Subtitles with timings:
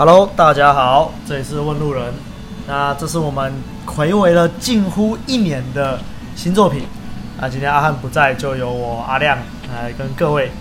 [0.00, 2.14] Hello，大家好，这里是问路人。
[2.66, 3.52] 那这是我们
[3.84, 5.98] 睽违了近乎一年的
[6.34, 6.86] 新作品。
[7.38, 9.36] 那今天阿汉不在，就由我阿亮
[9.70, 10.52] 来跟各位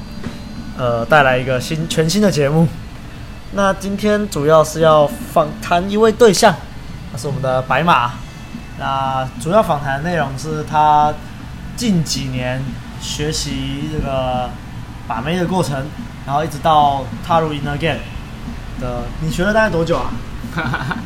[0.77, 2.67] 呃带来一个新全新的节目。
[3.53, 6.53] 那今天主要是要访谈一位对象，
[7.13, 8.11] 那是我们的白马。
[8.77, 11.13] 那主要访谈内容是他
[11.77, 12.61] 近几年
[12.99, 14.49] 学习这个
[15.07, 15.85] 把妹的过程，
[16.25, 17.99] 然后一直到踏入 Inner Game
[18.79, 19.03] 的。
[19.21, 20.11] 你学了大概多久啊？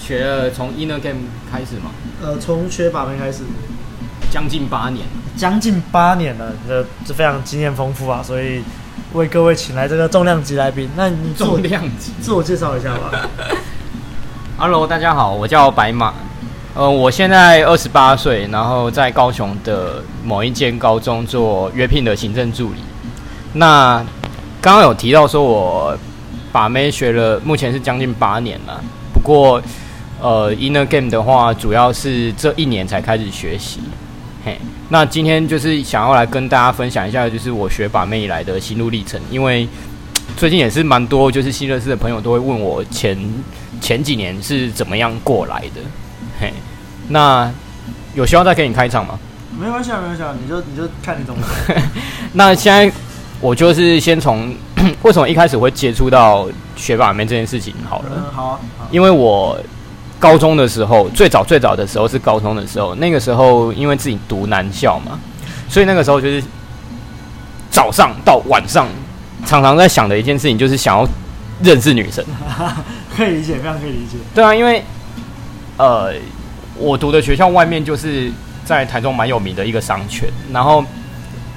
[0.00, 1.90] 学了从 Inner Game 开始吗？
[2.22, 3.42] 呃，从学把妹开始，
[4.30, 8.22] 将近八年，将近八年了，这这非常经验丰富啊！
[8.22, 8.62] 所以
[9.12, 13.28] 为各位请来这个重量级来宾，那你重量级自我介绍一下吧。
[14.58, 16.14] Hello，大家好，我叫白马。
[16.74, 22.80] 呃，我现在二十八岁，然后在高雄的某一间高中做约聘的行政助理。
[23.52, 24.04] 那
[24.60, 25.98] 刚刚有提到说，我
[26.52, 28.82] 把妹学了，目前是将近八年了。
[29.12, 29.62] 不过，
[30.20, 33.80] 呃，Inner Game 的话，主要是这一年才开始学习。
[34.44, 34.58] 嘿，
[34.88, 39.20] 那今天就是想要来跟大家分享一下，就是我学把妹以来的心路历程。
[39.30, 39.68] 因为
[40.36, 43.18] 最近也是蛮多，就是新认识的朋友都会问我前
[43.80, 45.80] 前几年是怎么样过来的。
[46.40, 46.52] 嘿。
[47.08, 47.50] 那
[48.14, 49.18] 有希望再给你开场吗？
[49.58, 51.40] 没关系啊，没关系啊，你就你就看你怎么。
[52.34, 52.90] 那现在
[53.40, 54.54] 我就是先从
[55.02, 58.06] 为什么一开始会接触到学霸妹这件事情好了。
[58.16, 58.60] 嗯，好啊。
[58.78, 58.88] 好啊。
[58.90, 59.58] 因为我
[60.18, 65.18] 高中的时候，最早最早的时候是高中的时候，那个时候因为自己读男校嘛，
[65.68, 66.42] 所以那个时候就是
[67.70, 68.86] 早上到晚上
[69.46, 71.06] 常常在想的一件事情，就是想要
[71.62, 72.24] 认识女生。
[73.16, 74.16] 可以理解，非常可以理解。
[74.34, 74.82] 对啊，因为
[75.76, 76.12] 呃。
[76.80, 78.30] 我读的学校外面就是
[78.64, 80.84] 在台中蛮有名的一个商圈，然后，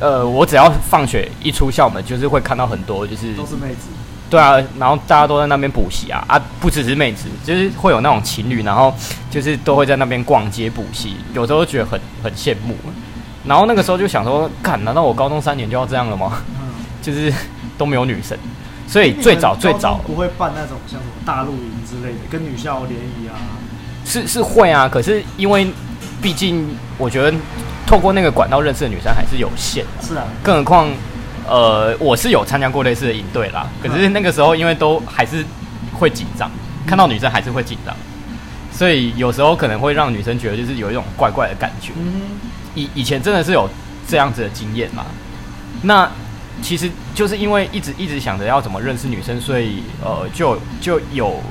[0.02, 3.88] 呃，我只要放学一出校门，就是会看到很多就是都是妹子，
[4.31, 8.91] 对啊，然后大家都在那边补习啊啊，不只是妹子，就是会有那种情侣，然后
[9.29, 12.75] 就是都会在那边逛街补习，有时候觉得很很羡慕，
[13.45, 16.41] 然后那个时候就想说，看，难道我高中三年就要这样了吗？
[16.59, 16.68] 嗯，
[17.01, 17.31] 就是
[17.78, 18.35] 都没有女生，
[18.88, 20.00] 所以最早最早。
[20.07, 23.38] 不会办那种像什么大露营之类的，跟女校联谊啊。
[24.03, 25.72] 是是会啊，可是因为
[26.21, 26.67] 毕竟
[26.97, 27.35] 我觉得
[27.87, 29.83] 透过那个管道认识的女生还是有限。
[30.01, 30.89] 是啊，更何况
[31.47, 33.67] 呃，我是有参加过类似的营队啦。
[33.81, 35.43] 可是那个时候因为都还是
[35.93, 36.49] 会紧张，
[36.85, 37.95] 看到女生还是会紧张，
[38.71, 41.91] 所以有时候可能会让女生觉得就是有一种怪怪的感觉。
[41.97, 42.21] 嗯，
[42.75, 43.67] 以以前真的是有
[44.07, 45.05] 这样子的经验嘛。
[45.81, 46.09] 那
[46.61, 51.41] 其实就是因为一直一直想着要怎么认识女生，所以呃，就就有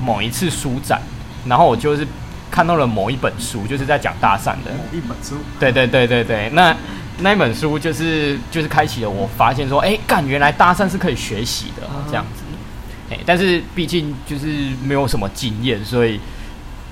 [0.00, 1.00] 某一次舒展。
[1.44, 2.06] 然后我就是
[2.52, 4.70] 看到了某一本书，就是在讲搭讪的。
[4.76, 5.36] 某一本书。
[5.58, 6.76] 对对对对对，那
[7.20, 12.42] 那一本书就是就是开启了我发现说，哎，干，原来搭讪是可以学习的这样子。
[13.10, 14.46] 哎，但是毕竟就是
[14.84, 16.20] 没有什么经验，所以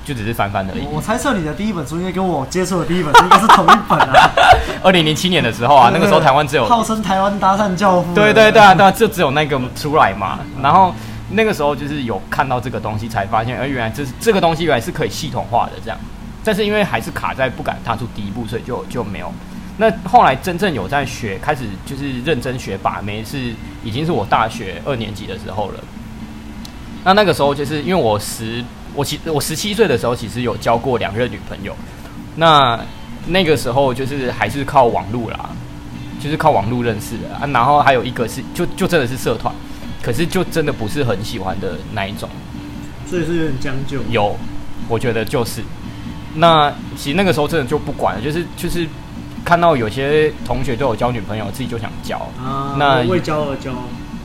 [0.02, 0.82] 就只是翻翻而已。
[0.90, 4.30] 我猜测你的第一本书应该跟我接触的第一本书应该是同一本啊。
[4.82, 8.14] 二零零七年的时候啊，那个时候台湾只有号称台湾搭讪教父。
[8.14, 10.94] 对对对啊，对啊，就只有那个出来嘛，然后。
[11.32, 15.98] 那个时候就是有看到这个东西，才发现，而原来这是这个东西原来是可以系统化的这样，
[16.44, 19.32] 但是因为还是卡在不敢踏出第一步，所以就就没有。
[19.76, 25.80] 那后来真正有在学，开始就是认真学把妹，是已经是我大学二年级的时候了。
[27.04, 28.62] 那那个时候就是因为我十
[28.94, 31.74] 我其我十七岁的时候，其实有交过两任女朋友。
[32.36, 32.78] 那
[33.28, 35.48] 那个时候就是还是靠网路啦，
[36.20, 37.46] 就是靠网路认识的啊。
[37.52, 39.54] 然后还有一个是就就真的是社团。
[40.02, 42.28] 可是就真的不是很喜欢的那一种，
[43.06, 43.98] 所以是有点将就。
[44.10, 44.36] 有，
[44.88, 45.62] 我觉得就是。
[46.36, 48.86] 那其实那个时候真的就不管了，就是就是
[49.44, 52.16] 看到有些同学都有交女朋友，自己就想交。
[52.38, 53.72] 啊，那为交而交。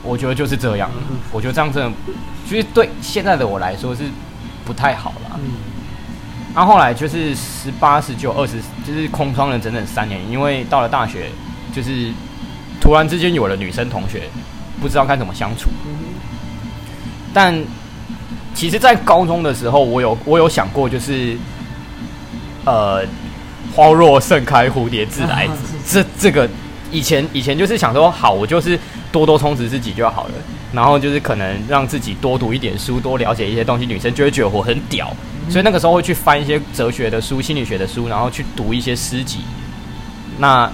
[0.04, 0.90] 我觉得就是这样。
[1.32, 1.92] 我觉得这样真的，
[2.48, 4.04] 其实对现在的我来说是
[4.64, 5.40] 不太好了。
[5.44, 5.54] 嗯。
[6.54, 11.32] 然后后来就是十八、十九、二十，就是空窗了整整三年，因为到了大学，
[11.74, 12.12] 就是
[12.80, 14.30] 突然之间有了女生同学。
[14.82, 15.70] 不知道该怎么相处，
[17.34, 17.54] 但
[18.54, 21.38] 其实，在高中的时候，我有我有想过，就是
[22.66, 23.04] 呃，
[23.74, 25.48] 花若盛开，蝴蝶自来。
[25.86, 26.50] 这这个
[26.92, 28.80] 以前以前就是想说，好，我就是
[29.12, 30.34] 多多充实自己就好了，
[30.72, 35.14] 然后就是可能让自己多读一点书，多了解一些东西，女生就会觉得我很屌。
[35.50, 39.40] 所以那个时候会去翻一些哲学的书、心理学的书，然后去读一些诗集。
[40.38, 40.72] 那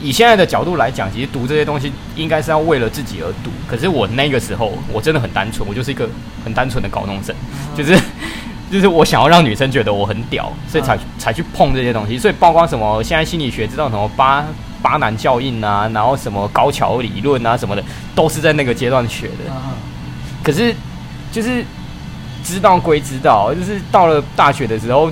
[0.00, 3.50] 以现在的角度来讲，其实读这些东西应该是要为了自己而读。
[3.66, 6.08] 可是我那个时候，我真的很单纯，我就是一个
[6.44, 7.34] 很单纯的高中生，
[7.76, 7.98] 就是
[8.70, 12.18] 就是我想要让女生觉得我很屌，所以才才去碰这些东西。
[12.18, 14.44] 所以包括什么现在心理学知道什么巴
[14.80, 17.82] 巴南效应啊，然后什么高桥理论啊什么的，
[18.14, 19.52] 都是在那个阶段学的。
[20.44, 20.72] 可是
[21.32, 21.64] 就是
[22.44, 25.10] 知道归知道，就是到了大学的时候，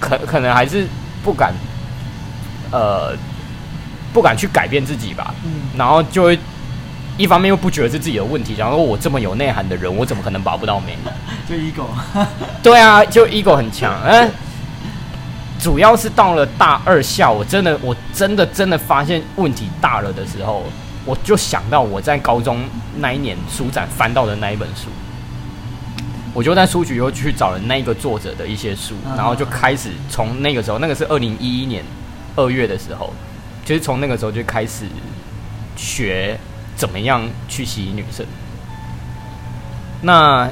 [0.00, 0.86] 可可能还是
[1.22, 1.52] 不敢，
[2.72, 3.14] 呃，
[4.12, 5.34] 不敢去改变自己吧。
[5.44, 6.38] 嗯，然后就会
[7.16, 10.96] 一方面又不觉得是自己的问题，然后我这么有内涵的人，我怎么可能拔不到妹？
[11.48, 11.86] 就 ego。
[12.62, 13.94] 对啊，就 ego 很强。
[14.04, 14.30] 嗯，
[15.58, 20.64] 主要是到了大二下，我真的我真的真的发现问题大了的时候。
[21.06, 22.60] 我就想到我在高中
[22.98, 24.88] 那一年书展翻到的那一本书，
[26.34, 31.82] 我就在书局又去找了那个作者的一些书，然后就开始从那个时候，那个是二零一一年
[32.36, 33.14] 二月的时候，
[33.64, 34.84] 就是从那个时候就开始
[35.76, 36.38] 学
[36.76, 38.24] 怎么样去吸引女生。
[40.02, 40.48] 那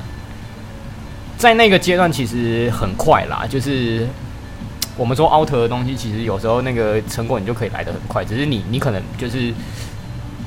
[1.37, 4.07] 在那个阶段其实很快啦，就是
[4.97, 9.53] 我们说 out 的东西，其实有时候那个成果你就可以来得很快，只是你你可能就是。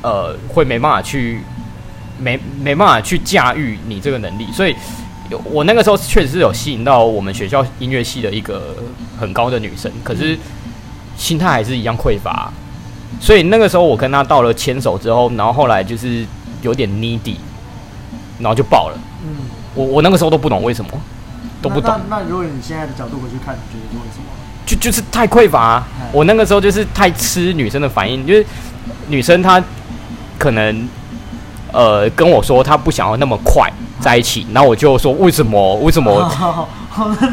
[0.04, 1.42] 呃，会没办法去，
[2.18, 4.76] 没没办法去驾驭你这个能力，所以，
[5.44, 8.76] 我那个时候确实是有吸引到我们学校音乐系的一个
[9.20, 10.36] 很高的女生，可是
[11.22, 12.52] 心态还是一样匮乏，
[13.20, 16.26] 所以那个时候我跟他到了牵手之后，然后后来就是
[16.64, 17.36] 有点 needy，
[18.40, 18.98] 然后就爆了。
[19.24, 19.46] 嗯，
[19.76, 20.92] 我我那个时候都不懂为什么，
[21.62, 21.94] 都不懂。
[22.10, 24.26] 那，那，那如果你现在的角度回去看，你觉得为什么？
[24.66, 28.46] 就就是太匮乏啊，我那个时候就是太吃女生的反应，就是
[29.08, 29.64] 女生她。
[30.38, 30.90] 可能，
[31.72, 35.76] 呃，跟我说她不想要那么快在一起，然后我就说为什么？
[35.76, 36.28] 为什么？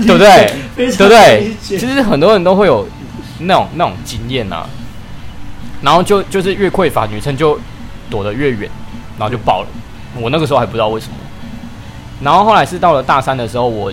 [0.04, 0.52] 对不对？
[0.76, 1.56] 对不对？
[1.62, 2.86] 其实很多人都会有
[3.40, 4.66] 那种那种经验啊，
[5.82, 7.58] 然后就就是越匮乏，女生就
[8.10, 8.70] 躲得越远，
[9.18, 9.68] 然后就爆了。
[10.20, 11.14] 我那个时候还不知道为什么，
[12.22, 13.92] 然后后来是到了大三的时候，我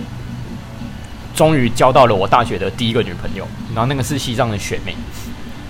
[1.34, 4.94] 终于交到了我大学的第一个女朋友，然后那个是西藏的学妹，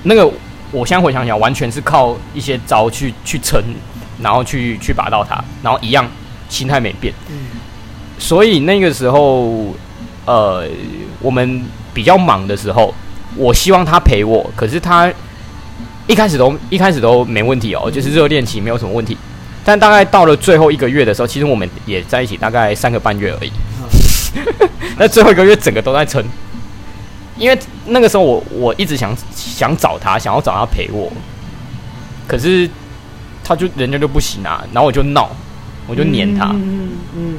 [0.02, 0.30] 那个。
[0.72, 3.62] 我现在回想起来，完全是靠一些招去去撑，
[4.20, 6.04] 然后去去拔到她，然后一样
[6.48, 7.14] 心态没变。
[7.30, 7.36] 嗯，
[8.18, 9.72] 所以那个时候，
[10.24, 10.66] 呃，
[11.20, 11.64] 我们
[11.94, 12.92] 比较忙的时候，
[13.36, 15.12] 我希望他陪我，可是他
[16.06, 19.16] 一开始都一开始都没问题哦，就是热恋期没有什么问题。
[19.64, 23.52] 但大概到了最后一个月的时候，其实我们也在一起大概三个半月而已。
[24.98, 26.24] 那最后一个月整个都在撑。
[27.38, 31.12] 因为那个时候我我一直想想找他，想要找他陪我，
[32.26, 32.66] 可是
[33.44, 35.28] 他就人家就不行啊，然后我就闹，
[35.86, 37.34] 我就黏他，嗯嗯，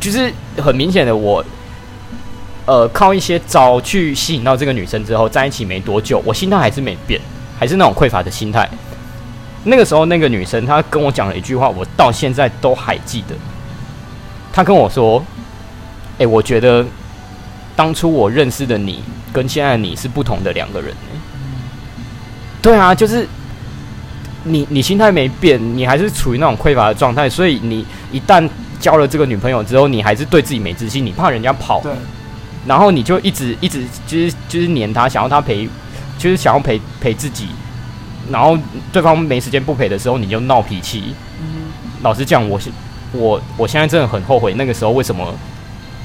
[0.00, 1.44] 就是很明显的我，
[2.68, 7.18] 呃，靠一些招去吸引到这个女生之后，在一起没多久，我心态还是没变，
[7.58, 8.68] 还是那种匮乏的心态。
[9.64, 13.34] 那个时候那个女生她跟我讲了一句话，我到现在都还记得。
[14.52, 15.24] 她跟我说
[16.20, 16.84] ：“哎，我觉得。”
[17.74, 19.00] 当初我认识的你
[19.32, 20.92] 跟现在的你是不同的两个人。
[22.60, 23.24] 对啊，就是
[24.42, 28.44] 你，你心态没变，你还是处于那种匮乏的状态，所以你一旦
[28.80, 31.80] 交了这个女朋友之后，你还是对自己没自信，你怕人家跑，
[32.68, 35.68] 然后你就一直一直就是就是黏他，想要他陪，
[36.18, 37.48] 就是想要陪陪自己，
[38.30, 38.56] 然后
[38.92, 41.14] 对方没时间不陪的时候，你就闹脾气。
[41.40, 41.72] 嗯，
[42.02, 42.60] 老实讲，我
[43.12, 45.34] 我我现在真的很后悔那个时候为什么。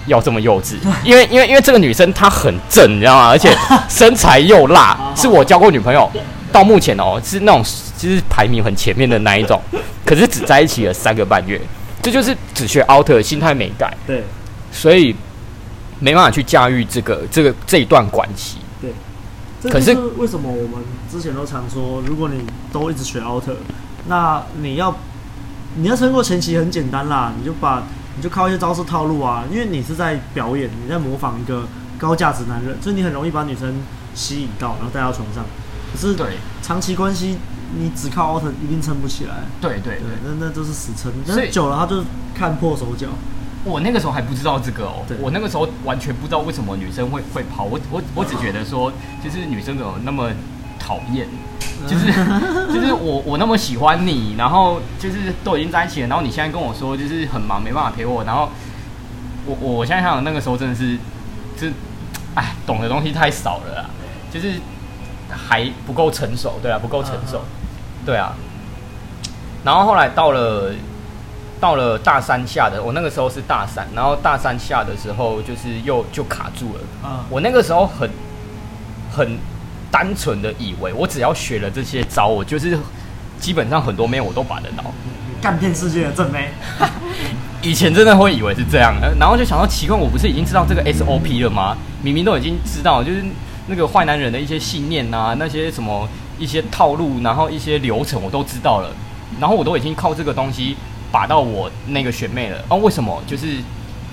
[0.05, 3.29] 要这么幼稚，因为因为因为这个女生她很正，你知道吗？
[3.29, 3.57] 而且
[3.87, 6.11] 身材又辣， 是我交过女朋友
[6.51, 7.63] 到目前哦，是那种
[7.97, 9.61] 就是排名很前面的那一种，
[10.05, 11.57] 可是只在一起了三个半月，
[12.01, 14.21] 这就是只学 out 心态没改，对，
[14.73, 15.15] 所以
[16.03, 18.91] 没办法去驾驭这个这个这一段关系，对。
[19.71, 23.45] 可是为什么我们之前都常说，如果你都一直学 out，
[24.07, 24.95] 那你要
[25.77, 27.83] 你要撑过前期很简单啦，你就把。
[28.15, 31.63] 你就靠一些招式套路啊，因为你是在表演，你在模仿一个
[31.97, 33.73] 高价值男人，所以你很容易把女生
[34.13, 35.43] 吸引到，然后带到床上。
[35.91, 37.39] 可是对长期关系，
[37.75, 39.45] 你只靠 out 一定撑不起来。
[39.59, 41.11] 对对对，对，那那就是死撑。
[41.27, 42.03] 但是久了，他就
[42.35, 43.07] 看破手脚。
[43.63, 47.63] 我那个时候还不知道这个哦，我那个时候完全不知道为什么女生会会跑。
[47.63, 48.91] 我我我只觉得说，
[49.23, 50.29] 就是女生怎么那么
[50.79, 51.27] 讨厌。
[51.85, 52.05] 就是
[52.73, 58.47] 就是我我那么喜欢你，然后就是都已经在一起了，然后你现在跟我说就是很忙没办法陪我，然后
[59.45, 60.97] 我我现在想想那个时候真的是，
[61.57, 61.73] 就是
[62.35, 63.89] 哎懂的东西太少了啦，
[64.31, 64.53] 就是
[65.29, 67.41] 还不够成熟，对啊不够成熟，
[68.05, 68.33] 对啊。
[69.65, 70.73] 然后后来到了
[71.63, 78.09] 到了大三下的，我那个时候是大三，然后大三下的时候就是又就卡住了，啊，我那个时候很
[79.09, 79.37] 很。
[79.93, 82.75] 单纯的以为我只要学了这些招，我就是
[83.39, 84.83] 基本上很多妹我都把得到，
[85.39, 86.49] 干遍世界的正妹。
[87.61, 91.77] 以前真的会以为是这样，然后就想到奇怪，我不是已经知道这个 SOP 了吗？
[92.01, 93.23] 明明都已经知道，就是
[93.67, 98.89] 那个坏男人的一些信念呐、啊，那些什么一些套路，然后一些流程我都知道了，
[99.39, 100.75] 然后我都已经靠这个东西
[101.13, 102.57] 把到我那个学妹了。
[102.69, 103.21] 哦，为什么？
[103.27, 103.57] 就是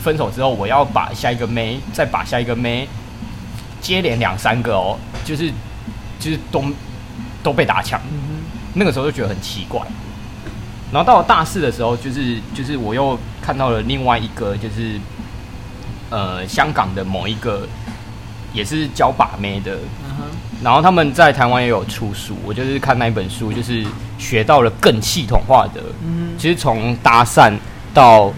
[0.03, 2.87] 分手之后，我要把下一个妹，再把下一个妹，
[3.81, 5.51] 接连两三个哦，就是
[6.19, 6.63] 就是都
[7.43, 7.99] 都被打抢。
[8.75, 9.81] 那个时候就觉得很奇怪。
[10.93, 15.01] 然后到了大四的时候，就是就是我又看到了另外一个，就是
[16.11, 17.67] 呃香港的某一个
[18.53, 19.79] 也是教把妹的，
[20.63, 23.85] 然后他们在台湾也有出书，我就是看那一本书，就是
[24.19, 25.81] 学到了更系统化的，
[26.39, 27.53] 其实从搭讪
[27.95, 28.33] 到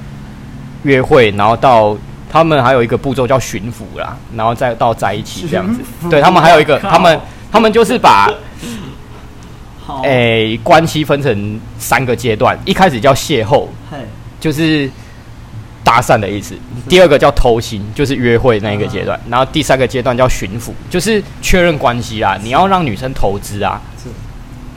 [0.84, 1.96] 约会，然后到
[2.30, 5.80] 他们还有一个步骤叫驯服啦，然后再到在一起这样子。
[6.08, 8.30] 对，他们还有一个，他们他们就是把。
[10.04, 13.66] 诶、欸，关系分成三个阶段，一开始叫邂逅，
[14.40, 14.88] 就是
[15.92, 16.54] 搭讪的意思；
[16.88, 23.78] 第二个叫偷心，就是约会那一个阶段；然后第三个阶段叫巡抚，就是确认关系啊，你要让女生投资啊。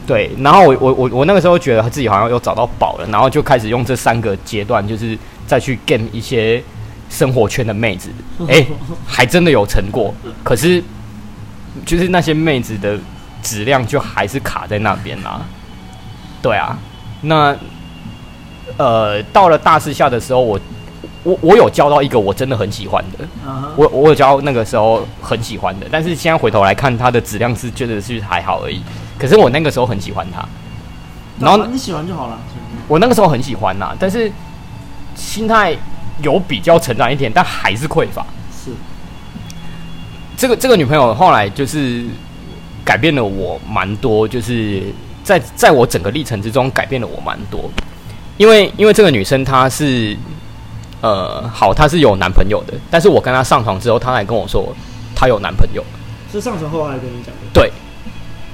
[0.05, 0.29] 对。
[0.39, 5.17] 然后我我我我那个时候觉得自己好像又找到宝了，然后就开始用这三个阶段，就是
[5.48, 6.62] 再去 game 一些
[7.10, 8.10] 生活圈的妹子。
[8.50, 8.67] 哎、欸，
[9.07, 10.84] 还真的有成果，可是
[11.86, 13.00] 就是那些妹子的。
[13.45, 15.39] 质量就还是卡在那边啦，
[16.41, 16.75] 对啊，
[17.22, 17.55] 那
[18.75, 20.60] 呃，到了大四下的时候，我
[21.25, 23.70] 我我有交到一个我真的很喜欢的，uh -huh.
[23.75, 28.82] 我我有交那个时候很喜欢的，但是现在回头来看，它的质量是觉得是还好而已。
[29.20, 30.48] 可是我那个时候很喜欢它，
[31.39, 32.39] 然后你喜欢就好了。
[32.88, 34.32] 我那个时候很喜欢呐，但是
[35.15, 35.75] 心态
[36.22, 38.25] 有比较成长一点，但还是匮乏。
[38.63, 38.72] 是
[40.38, 42.05] 这个这个女朋友后来就是。
[42.86, 44.84] 改变了我蛮多，就是
[45.24, 47.67] 在在我整个历程之中改变了我蛮多，
[48.38, 50.15] 因为因为这个女生她是，
[51.06, 54.76] 呃，好，她是有男朋友的，但是我跟她上床之后，她还跟我说
[55.16, 55.84] 她有男朋友，
[56.32, 57.42] 是上床后来跟你讲的？
[57.54, 57.72] 对，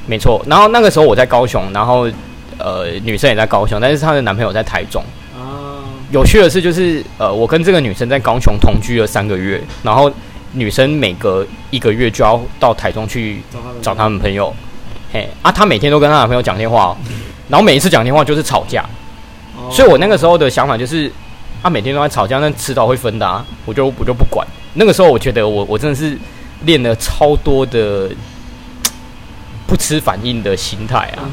[0.05, 0.43] 没错。
[0.45, 2.09] 然后那个时候我在高雄，然后
[2.57, 5.01] 呃，女生也在高雄，但是她的男朋友在台中。
[5.33, 5.79] 啊，
[6.11, 10.11] 有趣的是，就是呃，我跟这个女生在高雄同居了三个月，然后。
[10.53, 13.41] 女生每隔一个月就要到台中去
[13.81, 14.53] 找他们朋友，
[15.13, 16.93] 嘿啊，她每天都跟她男朋友讲电话，
[17.47, 18.83] 然后每一次讲电话就是吵架，
[19.71, 21.09] 所以我那个时候的想法就是，
[21.61, 24.45] 她每天都在吵架，那迟早会分的啊，我就我就不管。
[24.73, 26.17] 那个时候我觉得我我真的是
[26.65, 28.09] 练了超多的
[29.67, 31.29] 不吃反应的心态啊，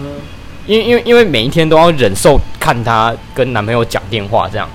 [0.67, 4.69] 因为因为因为每一天都要忍受看她跟男朋友讲电话这样，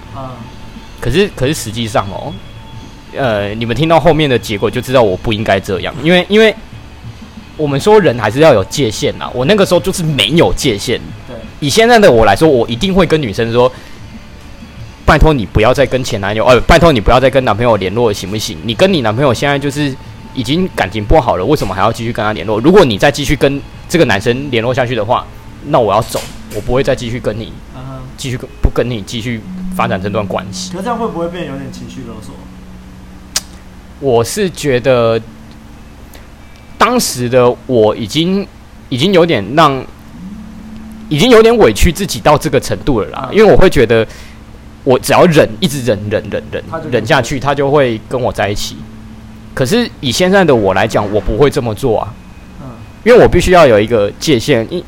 [0.99, 2.33] 可是可是实际上哦。
[3.15, 6.51] 呃，你们听到后面的结果就知道我不应该这样，因为因为
[7.55, 9.29] 我们说人还是要有界限呐。
[9.35, 10.99] 我那个时候就是没有界限。
[11.27, 13.71] 对，以现在的我来说，我一定会跟女生说
[15.05, 18.57] ：“拜托你不要再跟前男友，呃，拜托你不要再跟男朋友联络，行不行？
[18.63, 19.93] 你跟你男朋友现在就是
[20.33, 22.59] 已经感情不好了，为什么还要继续跟他联络？
[22.59, 25.25] 如果你再继续跟这个男生联络下去的话，
[25.67, 26.21] 那我要走，
[26.55, 27.51] 我不会再继续跟你，
[28.17, 29.41] 继续跟不跟你继续
[29.75, 30.71] 发展这段关系。
[30.73, 32.33] 可这样会不会变有点情绪勒索？”
[33.99, 35.21] 我是觉得，
[36.77, 38.45] 当时的我已经
[38.89, 39.85] 已经有点让，
[41.07, 43.29] 已经有点委屈自己到这个程度了啦。
[43.31, 44.05] 因为我会觉得，
[44.83, 48.75] 我只要忍，一直忍忍忍忍忍下去，他就会跟我在一起。
[49.53, 52.13] 可是以现在的我来讲，我不会这么做啊。
[53.03, 54.65] 因为我必须要有一个界限。
[54.73, 54.83] 一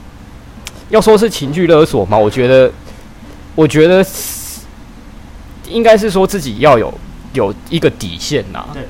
[0.90, 2.72] 要说是情绪勒索嘛，我觉得，
[3.56, 4.06] 我觉得
[5.70, 6.94] 应该是说自己要有
[7.34, 8.66] 有一个底线呐。
[8.74, 8.84] 对。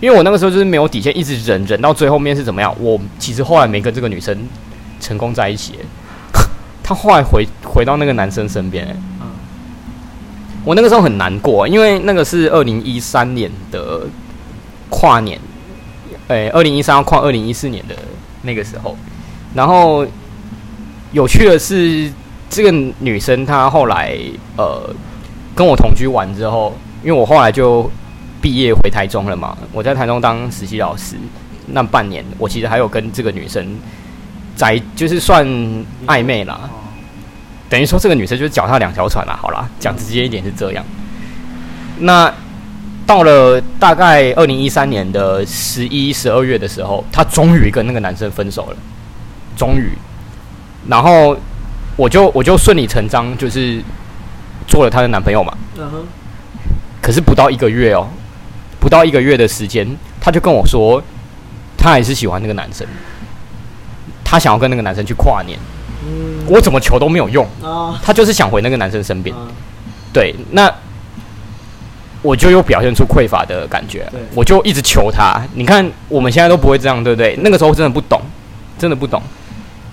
[0.00, 2.72] 因为我那个时候就是没有底线，一直忍忍到最后面是怎么样？
[2.78, 4.48] 我其实后来没跟这个女生
[5.00, 5.74] 成功在一起，
[6.84, 8.86] 她后来回回到那个男生身边。
[9.17, 9.17] 嗯，
[10.68, 14.02] 我那个时候很难过，因为那个是二零一三年的
[14.90, 15.40] 跨年，
[16.26, 17.96] 诶，二零一三要跨二零一四年的
[18.42, 18.94] 那个时候。
[19.54, 20.06] 然后
[21.12, 22.12] 有趣的是，
[22.50, 24.14] 这个女生她后来
[24.58, 24.94] 呃
[25.54, 27.90] 跟我同居完之后，因为我后来就。
[28.40, 29.58] 毕业回台中了嘛？
[29.72, 31.16] 我在台中当实习老师，
[31.66, 33.66] 那半年我其实还有跟这个女生
[34.54, 35.44] 在，就是算
[36.06, 36.70] 暧昧啦。
[37.68, 39.38] 等于说这个女生就是脚踏两条船啦。
[39.40, 40.84] 好啦，讲直接一点是这样。
[41.98, 42.32] 那
[43.06, 48.76] 到了大概二零一三年的十一、十二月的时候，她终于跟那个男生分手了，
[49.56, 49.90] 终于。
[50.88, 51.36] 然后
[51.96, 53.82] 我就我就顺理成章就是
[54.66, 55.56] 做了她的男朋友嘛。
[55.76, 56.06] 嗯哼。
[57.02, 58.08] 可是不到一个月哦。
[58.80, 59.84] 不到一个月的时间，
[60.20, 61.02] 她就跟我说，
[61.76, 62.86] 她还是喜欢那个男生，
[64.24, 65.58] 她想要跟那个男生去跨年。
[66.08, 67.46] 嗯，我怎么求都没有用。
[67.62, 69.34] 啊，他就是想回那个男生身边。
[70.12, 70.72] 对，那
[72.22, 75.40] 我就又表现出匮乏的感觉，我就一直求他。
[75.54, 77.36] 你看，我们现在都不会这样，对不对？
[77.42, 78.20] 那个时候真的不懂，
[78.78, 79.22] 真的不懂，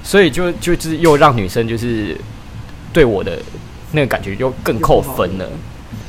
[0.03, 2.17] 所以就就是又让女生就是
[2.93, 3.37] 对我的
[3.91, 5.45] 那个感觉就更扣分了。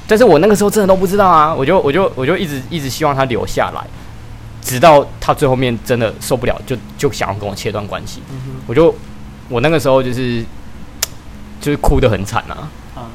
[0.06, 3.84] 但是我那个时候真的都不知道啊，我就我就我就一直一直希望他留下来，
[4.62, 8.22] 直到他最后面真的受不了，就就想要跟我切断关系。
[8.30, 8.94] 嗯、我就
[9.48, 10.44] 我那个时候就是
[11.60, 12.68] 就是哭得很惨啊。
[12.94, 13.08] 啊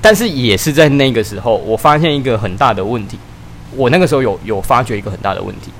[0.00, 3.18] 但是也是在那个时候，我发现一个很大的问题。
[3.76, 5.72] 我那个时候有有发觉一个很大的问题，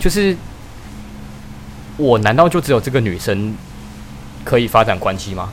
[0.00, 0.36] 就是
[1.96, 3.54] 我难道就只有这个女生
[4.44, 5.50] 可以发展关系吗？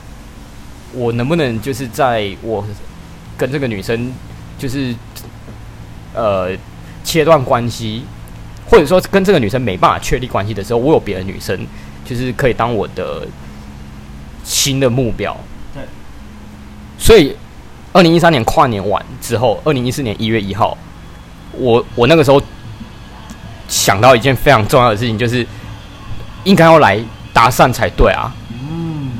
[0.92, 2.64] 我能不能就是在我
[3.36, 4.12] 跟这个女生
[4.58, 4.94] 就是
[6.14, 6.50] 呃
[7.04, 8.04] 切断关系，
[8.68, 11.66] 或者说跟这个女生没办法确立关系的时候，我有别的女生
[12.04, 13.26] 就是可以当我的
[14.44, 15.36] 新的目标？
[15.74, 15.82] 对。
[16.96, 17.34] 所以，
[17.92, 20.78] 二零一三年跨年完之后，二零一四年一月一号。
[21.56, 22.42] 我我那个时候
[23.68, 25.46] 想到一件非常重要的事情，就是
[26.42, 27.00] 应该要来
[27.32, 28.32] 搭讪才对啊。
[28.52, 29.12] 嗯，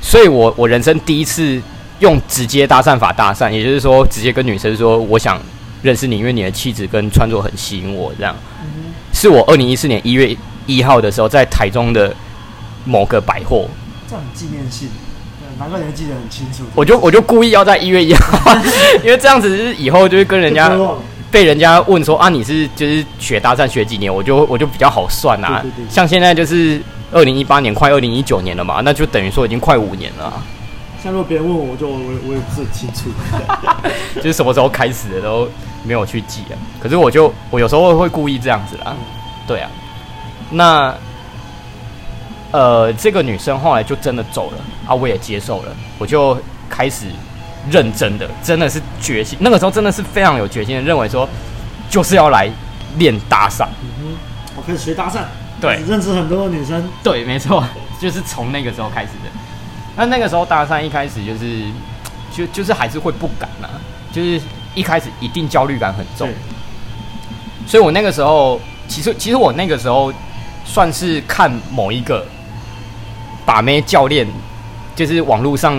[0.00, 1.60] 所以我我人生第一次
[1.98, 5.38] 用直接搭讪法搭讪，也就是说直接跟女生说我想
[5.82, 8.10] 认识你，因为你的气质跟穿着很吸引我。
[8.18, 8.34] 这样，
[9.12, 12.14] 是我二零一四年一月一号的时候在台中的
[12.84, 13.68] 某个百货。
[14.08, 14.88] 这很纪念性，
[15.58, 16.64] 难怪你记得很清楚。
[16.74, 18.54] 我就我就故意要在一月一号，
[19.04, 20.76] 因为这样子是以后就是跟人家。
[21.28, 24.14] 被人家问说啊，你是就是学搭讪学几年？
[24.14, 25.62] 我就我就比较好算啊。
[25.90, 26.80] 像现在就是
[27.12, 30.42] 二零一八年，快二零一九年了嘛，那就等于说已经快五年了啊。
[31.02, 31.98] 像如果别人问我，我就我
[32.28, 33.10] 我也不是很清楚，
[34.16, 35.48] 就是什么时候开始的都
[35.82, 36.54] 没有去记啊。
[36.80, 38.94] 可是我就我有时候会故意这样子啦。
[39.48, 39.68] 对啊，
[40.48, 40.94] 那
[42.56, 44.58] 呃，这个女生后来就真的走了
[44.88, 46.36] 啊，我也接受了，我就
[46.70, 47.06] 开始。
[47.68, 49.36] 认真的，真的是决心。
[49.40, 51.28] 那个时候真的是非常有决心的，认为说
[51.90, 52.48] 就是要来
[52.96, 53.66] 练搭讪。
[53.82, 54.16] 嗯哼，
[54.54, 55.22] 我开始学搭讪，
[55.60, 56.88] 对，认识很多女生。
[57.02, 57.64] 对，没错，
[58.00, 59.30] 就是从那个时候开始的。
[59.96, 61.64] 那那个时候搭讪一开始就是，
[62.32, 63.68] 就就是还是会不敢呐、
[64.12, 64.40] 就是
[64.76, 66.28] 一开始一定焦虑感很重。
[67.66, 70.12] 所以我那个时候，其实其实我那个时候
[70.64, 72.24] 算是看某一个
[73.46, 74.26] 把妹教练。
[74.96, 75.76] 就是网络上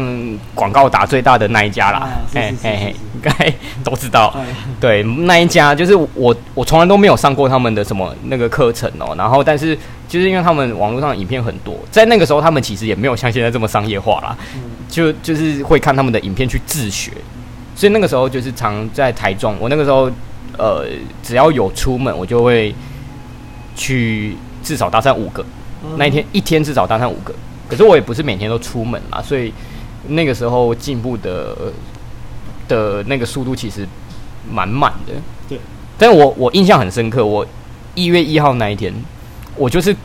[0.54, 3.32] 广告打最大的那一家啦，嘿嘿嘿， 应该
[3.84, 4.32] 都知道。
[4.80, 9.16] 对，那一家就是我，我从来都没有上过他们的什么那个课程哦。
[9.18, 9.76] 然后，但是
[10.08, 14.38] 就是因为他们网络上的影片很多，在那个时候他们其实也没有像现在这么商业化啦，
[14.88, 17.12] 就就是会看他们的影片去自学。
[17.76, 20.12] 所以那个时候就是常在台中，我那个时候
[20.60, 20.86] 呃，
[21.24, 22.72] 只要有出门，我就会
[23.76, 25.44] 去至少搭讪五个。
[25.98, 27.34] 那一天一天至少搭讪五个。
[27.68, 29.54] 可是我也不是每天都出门啦，所以
[30.08, 31.56] 那个时候进步的
[32.68, 33.88] 的那个速度其实
[34.50, 35.14] 蛮慢的。
[35.50, 35.60] 对，
[35.98, 37.46] 但我我印象很深刻，我
[37.94, 38.94] 一月一号那一天，
[39.56, 39.96] 我就是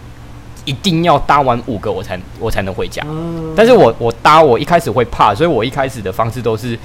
[0.64, 3.04] 一定要搭完五个我才我才能回家。
[3.06, 3.52] 嗯。
[3.56, 6.78] 但是我我搭我一开始会怕，所以我一开始的方式都是：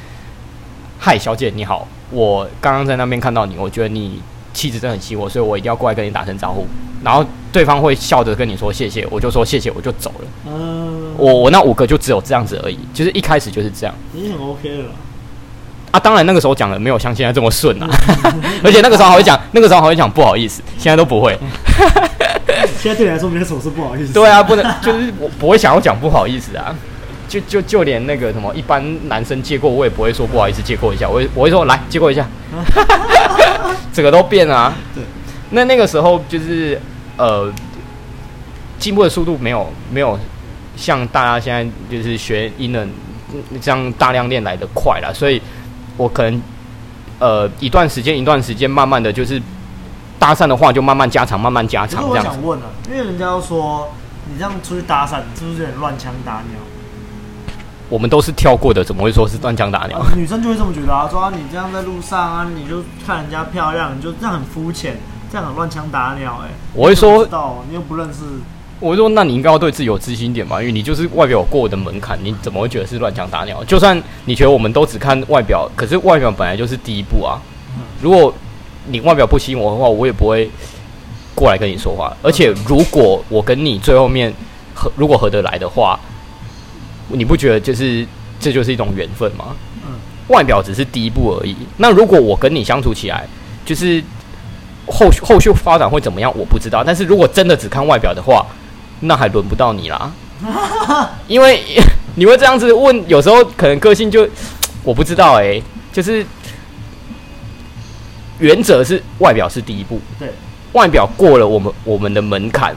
[0.99, 4.21] 嗨，小姐你好，我刚刚在那边看到你，我觉得你
[4.57, 6.65] 气质真的很吸引我，所以我一定要过来跟你打声招呼。
[7.03, 10.27] 然后对方会笑着跟你说谢谢，我就说谢谢，我就走了。
[10.47, 13.93] 嗯，我我那五个就只有这样子而已，就是一开始就是这样。
[14.15, 14.85] 已经很 OK 了。
[15.91, 17.87] 啊，当然那个时候讲的没有像现在这么顺啊，
[18.63, 21.37] 而且那个时候还会讲，那个时候还会讲不好意思，现在都不会。
[22.81, 24.11] 现在对你来说没什么是不好意思。
[24.11, 26.75] 对啊，不能就是我不会想要讲不好意思啊，
[27.27, 32.27] 就就就连那个什么一般男生借过我也不会说不好意思借过一下，我会我会说来借过一下，
[33.91, 34.73] 整个都变了啊。
[34.95, 35.03] 对。
[35.49, 36.79] 那那个时候就是
[37.17, 37.51] 呃，
[38.77, 40.19] 进步的速度没有没有
[40.75, 42.89] 像大家现在就是学英文
[43.61, 45.41] 这样大量练来的快了，所以
[45.95, 46.41] 我可能
[47.19, 49.41] 呃一段时间一段时间慢慢的就是
[50.19, 52.25] 搭讪的话就慢慢加长慢慢加长这样。
[52.25, 53.89] 我想问啊，因为人家都说
[54.29, 56.59] 你这样出去搭讪是不是有点乱枪打鸟？
[57.89, 59.99] 我们都是跳过的，怎么会说是乱枪打鸟？
[59.99, 64.97] 啊，女生就会这么觉得啊，说啊你这样在路上啊，你就看人家漂亮，你就这样很肤浅。
[65.29, 66.47] 这样很乱枪打鸟哎！
[66.73, 68.21] 我会说，知道你又不认识。
[68.79, 73.61] 我说，那你应该要对自己有自信点嘛，因为你就是外表有过我的门槛，你怎么会觉得是乱枪打鸟？
[73.65, 77.41] 就算你觉得我们都只看外表，可是外表本来就是第一步啊。
[78.01, 78.33] 如果
[78.85, 80.49] 你外表不吸引我的话，我也不会
[81.35, 82.15] 过来跟你说话。
[82.23, 84.33] 而且，如果我跟你最后面
[84.73, 85.99] 合，如果合得来的话，
[87.09, 88.05] 你不觉得就是
[88.39, 89.55] 这就是一种缘分吗？
[89.85, 89.93] 嗯，
[90.27, 91.55] 外表只是第一步而已。
[91.77, 93.27] 那如果我跟你相处起来，
[93.65, 94.03] 就是。
[94.89, 96.31] 后续后续发展会怎么样？
[96.33, 96.81] 我不知道。
[96.81, 98.45] 但是如果真的只看外表的话，
[99.01, 100.09] 那还轮不到你啦。
[101.27, 101.61] 因为
[102.15, 104.25] 你会这样子问，有时候可能个性就
[104.83, 106.25] 我不知道哎、欸，就是
[108.39, 109.99] 原则是外表是第一步。
[110.17, 110.31] 对，
[110.71, 112.73] 外表过了我们我们的门槛，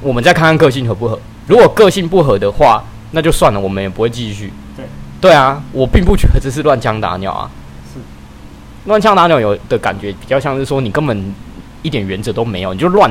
[0.00, 1.20] 我们再看看个性合不合。
[1.46, 4.52] 如果个性不合的话，那就算了，我们也不会继续。
[4.76, 4.84] 对，
[5.20, 7.50] 对啊，我并不觉得这是乱枪打鸟啊。
[7.92, 8.00] 是，
[8.84, 11.34] 乱枪打鸟有的感觉比较像是说你根本
[11.82, 13.10] 一点原则都没有，你就乱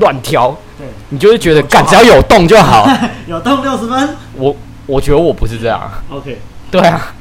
[0.00, 0.56] 乱挑。
[0.76, 2.88] 对，你就是觉得干只要有动就好，
[3.26, 4.16] 有动六十分。
[4.34, 4.54] 我
[4.86, 5.90] 我觉得我不是这样。
[6.10, 6.38] OK，
[6.70, 7.14] 对啊，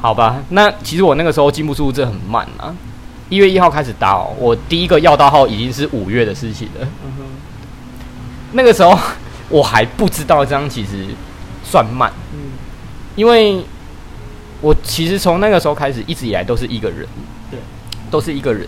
[0.00, 2.74] 好吧，那其实我那个时候进步速度真的很慢啊。
[3.28, 6.86] 一月一号开始打哦，我第一个要到号已经是五月的事情了。
[7.04, 7.22] 嗯哼，
[8.52, 8.96] 那个时候
[9.48, 11.06] 我还不知道这样其实
[11.68, 12.12] 算慢。
[12.32, 12.52] 嗯，
[13.16, 13.60] 因为
[14.60, 17.06] 我其实从那个时候开始一直以来都是一个人，
[17.50, 17.58] 对，
[18.10, 18.66] 都是一个人，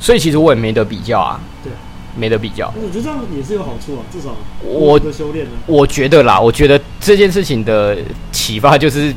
[0.00, 1.40] 所以其实我也没得比较啊。
[1.62, 1.70] 对，
[2.16, 2.72] 没得比较。
[2.74, 5.52] 我觉得这样也是有好处啊，至少我的修炼呢。
[5.66, 7.98] 我觉得啦，我觉得这件事情的
[8.32, 9.14] 启发就是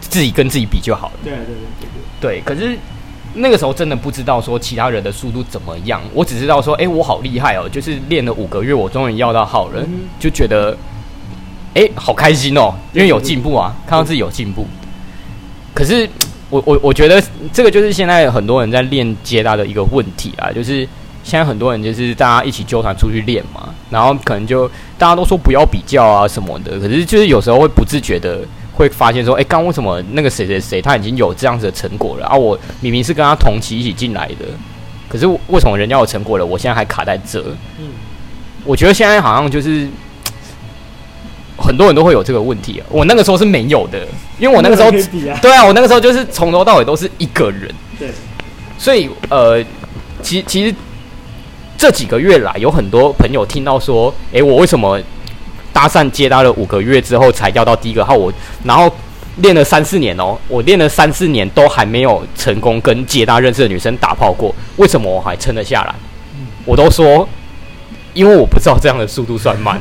[0.00, 1.14] 自己跟自己比就好了。
[1.24, 1.54] 对对对
[2.20, 2.78] 对对，可是。
[3.34, 7.66] 那个时候真的不知道说其他人的速度怎么样，我只知道说，哎、欸，我好厉害哦！
[7.66, 10.76] 就是练了五个月，我终于要到好了，嗯、就觉得，
[11.74, 14.66] 哎、欸，好开心哦，因为有进步啊，看到自己有进步。
[15.74, 16.08] 可是，
[16.50, 20.86] 我我我觉得这个就是现在很多人在练接搭的一个问题啊，就是
[21.24, 28.40] 现在很多人就是大家一起纠缠出去练嘛，然后可能就大家都说不要比较啊什么的，可是就是有时候会不自觉的。
[28.74, 32.34] 会发现说，哎，刚为什么那个谁谁谁他已经有这样子的成果了啊？
[32.34, 34.46] 我明明是跟他同期一起进来的，
[35.10, 37.38] 可是为什么人家有成果了，我现在还卡在这？
[37.78, 37.88] 嗯，
[38.64, 39.86] 我觉得现在好像就是
[41.56, 42.86] 很多人都会有这个问题啊。
[42.90, 44.06] 我那个时候是没有的，
[44.38, 44.90] 因为我那个时候，
[45.40, 47.68] 对啊，我那个时候就是从头到尾都是一个人。
[47.98, 48.10] 对，
[48.78, 49.64] 所以呃，
[50.22, 50.74] 其其实
[51.76, 55.00] 这几个月来，有很多朋友听到说，哎，我为什么？
[55.74, 58.30] 搭讪接搭了五个月之后才要到第一个号，我
[58.62, 58.94] 然后
[59.36, 65.94] 练了三四年哦，我练了三四年都还没有成功跟接搭认识的女生打炮过，为什么我还撑得下来？
[66.66, 67.26] 我都说，
[68.12, 69.80] 因为我不知道这样的速度算慢。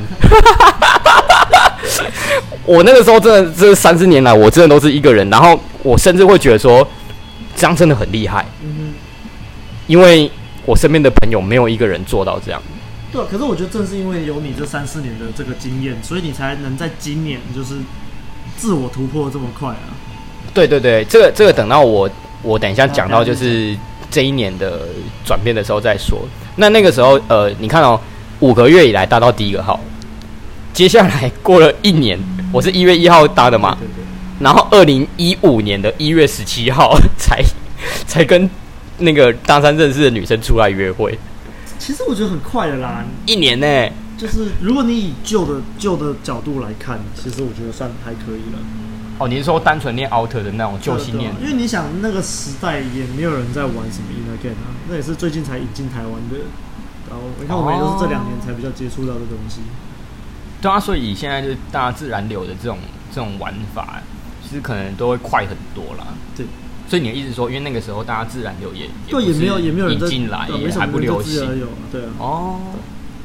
[2.65, 6.88] 我那个时候真的这三四年来，我真的都是一个人，然后我甚至会觉得说，
[7.56, 8.93] 这样真的很厉害，嗯
[9.88, 10.32] 因为
[10.65, 12.62] 我身边的朋友没有一个人做到这样。
[13.12, 17.75] 对，可是我觉得正是因为有你这三四年的这个经验，所以你才能在今年就是
[18.56, 19.91] 自我突破这么快啊！
[20.54, 22.10] 对对对，这个这个等到我
[22.41, 23.75] 我等一下讲到就是
[24.10, 24.88] 这一年的
[25.25, 26.25] 转变的时候再说。
[26.56, 27.99] 那那个时候呃，你看哦，
[28.39, 29.77] 五个月以来达到第一个号，
[30.73, 32.17] 接下来过了一年，
[32.51, 34.03] 我是一月一号搭的嘛，对对对，
[34.39, 37.43] 然后二零一五年的一月十七号 才
[38.07, 38.49] 才跟
[38.99, 41.17] 那个大三认识的女生出来约会。
[41.77, 48.60] 其实我觉得很快的啦，一年呢、欸，就是如果你以旧的旧的角度来看，其实我觉得算还可以了。
[49.17, 51.31] 哦，你是说单纯练 out 的那种旧信念？
[51.41, 56.38] 因为你想那个时代也没有人在玩什么 inner game 啊，那也是最近才引进台湾的。
[57.10, 59.62] 然后你看我们也都是这两年才比较接触到的东西。
[60.62, 62.78] 对啊，所以现在就是大家自然流的这种
[63.10, 64.02] 这种玩法，
[64.43, 66.08] 其实可能都会快很多啦。
[66.36, 66.45] 对。
[66.88, 72.10] 所以你的意思说，因为那个时候大家自然流也对，也没有也没有人进来，也还不流行，对啊。
[72.19, 72.60] 哦，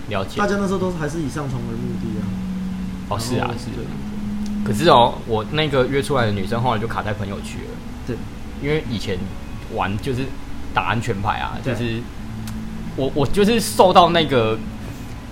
[0.08, 0.38] 了解。
[0.38, 2.22] 大家那时候都是还是以上床为目的啊。
[3.08, 3.70] 哦，是啊，是。
[4.64, 7.70] 可是哦，我那个约出来的女生后来就卡在朋友区了。
[8.06, 8.16] 对，
[8.62, 9.18] 因为以前
[9.74, 10.22] 玩就是
[10.72, 12.00] 打安全牌啊，就是
[12.94, 14.56] 我我就是受到那个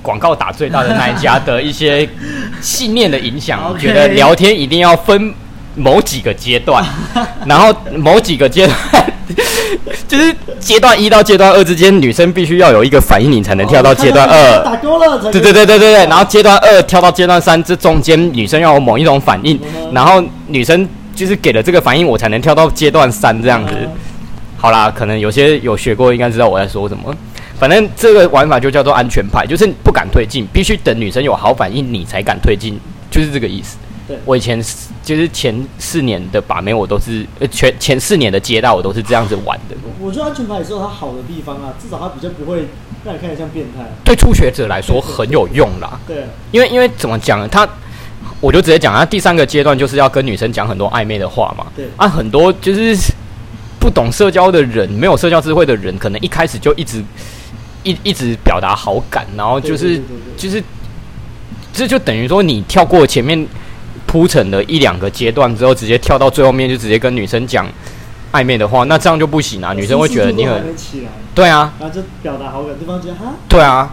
[0.05, 2.09] 广告打最大的那一家的一些
[2.61, 5.35] 信念的影响，觉得聊天一定要分。
[5.77, 6.85] 某几个阶段，
[7.47, 9.05] 然后某几个阶段，
[10.07, 14.63] 就是阶段一到阶段二之间，女生必须要有一个反应，你才能跳到阶段二。
[14.63, 16.07] 打勾了，对对对对对对。
[16.07, 19.61] 然后阶段二跳到阶段三，这中间女生要有某一种反应，
[19.93, 23.73] 然后女生就是给了这个反应，我才能跳到阶段三这样子。
[24.57, 27.13] 好啦，可能有些有学过，应该知道我在说什么。
[27.65, 32.79] 反正这个玩法就叫做安全派，就是不敢推进，必须等女生有好反应，你才敢推进，
[33.11, 33.79] 就是这个意思。
[34.07, 34.63] 对，我以前
[35.03, 39.75] 就是前四年的把妹，我都是呃前前四年的街道，我都是这样子玩的。
[39.99, 42.69] 我觉得安全牌也是有它好的地方啊，至少它比较不会
[43.03, 43.83] 让你看起来像变态。
[44.05, 45.99] 对初学者来说很有用啦。
[46.07, 47.49] 对，对，因为因为怎么讲呢？
[47.49, 47.67] 他
[48.43, 51.65] 我就直接讲啊，第三个阶段就是要跟女生讲很多暧昧的话嘛。
[51.75, 52.95] 对啊，很多就是
[53.81, 57.03] 不懂社交的人，没有社交智慧的人，可能一开始就一直
[57.85, 60.03] 一一直表达好感，然后就是
[60.37, 60.61] 就是
[61.73, 63.47] 这就等于说你跳过前面。
[64.07, 67.67] 铺陈的一两个阶段之后，直接跳到最后面，就直接跟女生讲
[68.33, 69.73] 暧昧的话，那这样就不行啊！
[69.73, 70.63] 女生会觉得你很
[71.35, 73.93] 对啊，然后就表达好感，对方觉得哈，对啊，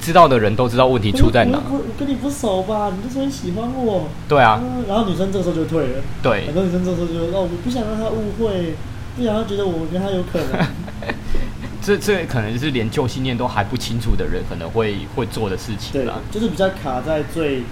[0.00, 1.60] 知道的人都知道问题出在哪。
[1.70, 2.90] 我，跟你不熟吧？
[2.96, 4.84] 你就说你喜欢我，对啊、嗯。
[4.88, 8.76] 然后女生这时候就退了，对，很多女生这时候就哦，我不想让他误会，
[9.16, 10.66] 不想让他觉得我跟他有可能。
[11.82, 17.62] 这这可能是连旧信念都还不清楚的人可能会会做的事情对啦，就是比较卡在最。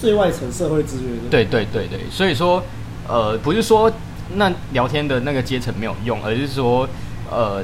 [0.00, 1.28] 最外层社会资源的。
[1.30, 2.64] 对对对对，所以说，
[3.06, 3.92] 呃，不是说
[4.36, 6.88] 那聊天的那个阶层没有用，而是说，
[7.30, 7.62] 呃，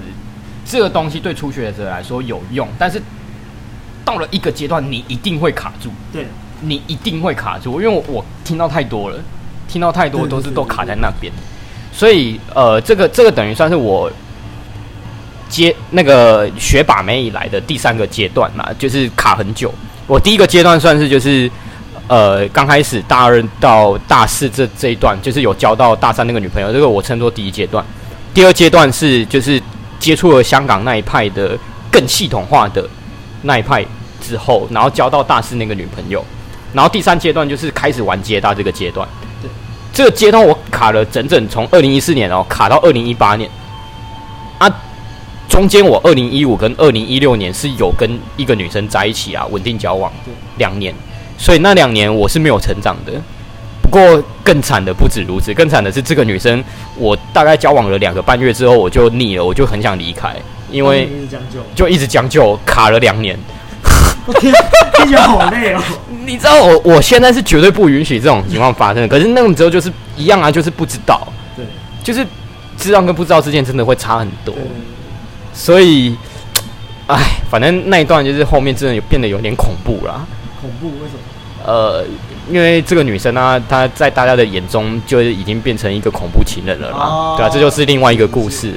[0.67, 3.01] 这个东西对初学者来说有用，但是
[4.05, 5.89] 到了一个阶段，你一定会卡住。
[6.13, 6.27] 对，
[6.61, 9.19] 你一定会卡住，因为我，我听到太多了，
[9.67, 11.33] 听到太多都是都卡在那边，
[11.91, 14.13] 所以呃，这个这个等于算是我。
[15.49, 19.73] 接那个学把妹以来的第三个阶段嘛，就是卡很久。
[20.07, 21.51] 我第一个阶段算是就是，
[22.09, 27.85] 呃，刚开始大二到大四这这一段，就是有交到大三那个女朋友，这个我称作第一阶段。
[28.35, 29.61] 第二阶段是就是
[29.99, 31.59] 接触了香港那一派的
[31.91, 32.89] 更系统化的
[33.43, 33.85] 那一派
[34.21, 36.25] 之后，然后交到大四那个女朋友。
[36.73, 39.09] 然后第三阶段就是开始玩接大这个阶段。
[39.93, 43.51] 这个阶段我卡了整整从二零一四年哦卡到二零一八年。
[45.49, 50.13] 中间我二零一五跟二零一六年是有跟一个女生在一起啊，稳定交往
[50.59, 50.95] 两年，
[51.39, 53.13] 所以那两年我是没有成长的。
[53.81, 56.63] 不过更惨的不止如此，更惨的是这个女生，
[56.97, 60.35] 我大概交往了两个半月之后，我就腻了，我就很想离开，
[60.71, 61.09] 因为
[61.75, 63.39] 就一直将就，卡了两年。
[64.27, 64.53] 我天，
[64.97, 65.81] 听起来好累哦。
[66.27, 71.65] 你知道我我现在是绝对不允许这种情况发生的，可是那个时候就是一样啊，就是不知道，对，
[72.03, 72.27] 就是
[72.77, 74.53] 知道跟不知道之间真的会差很多。
[75.57, 76.15] 所以，
[77.07, 80.27] 哎，反正那一段就是后面真的有变得有点恐怖啦。
[80.61, 80.89] 恐怖？
[81.03, 81.21] 为什么？
[81.65, 82.05] 呃，
[82.51, 86.99] 因为这个女生呢、啊，她在大家的眼中就已经变成一个恐怖情人了啦。
[86.99, 88.75] 哦、对啊，这就是另外一个故事。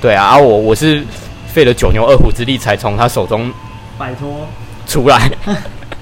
[0.00, 1.04] 对啊、我我是
[1.46, 3.52] 费了九牛二虎之力才从她手中
[3.98, 4.48] 摆脱
[4.86, 5.30] 出来。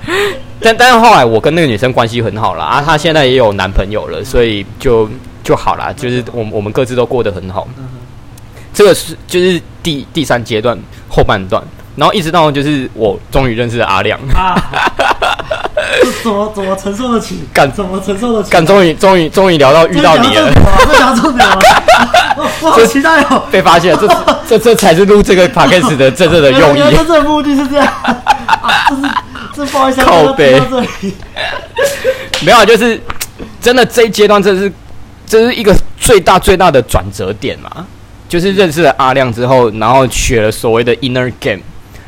[0.61, 5.09] 但但是后来我跟那个女生关系很好了啊，她现在也有男朋友了，所以就
[5.43, 7.67] 就好了，就是我我们各自都过得很好。
[8.79, 11.61] 这个是就是第第三阶段后半段，
[11.97, 14.55] 然后一直到就是我终于认识了阿亮，啊，
[16.23, 17.41] 怎么怎么承受得起？
[17.53, 18.53] 敢怎么承受得起？
[18.53, 20.53] 敢终于终于终于聊到遇到你了，
[20.87, 21.59] 这讲重点了，
[22.39, 23.43] 我好期待哦！
[23.51, 23.99] 被发现了，
[24.47, 26.95] 这这这才是录这个 podcast 的真正的 用意。
[26.95, 28.15] 真正的目的是这样，啊、
[28.91, 29.03] 这是
[29.57, 30.57] 这不好意思，靠北。
[32.43, 33.03] 没有，就是
[33.61, 34.73] 真的这一阶段，这是
[35.27, 37.85] 这是一个最大最大的转折点嘛。
[38.29, 41.63] 就是认识了阿亮之后，然后学了所谓的 inner game，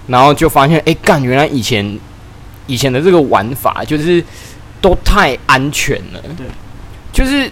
[0.06, 1.98] 然后就发现，哎，干，原来以前
[2.66, 4.22] 以前的这个玩法就是
[4.82, 6.20] 都太安全了。
[6.36, 6.46] 对，
[7.10, 7.50] 就是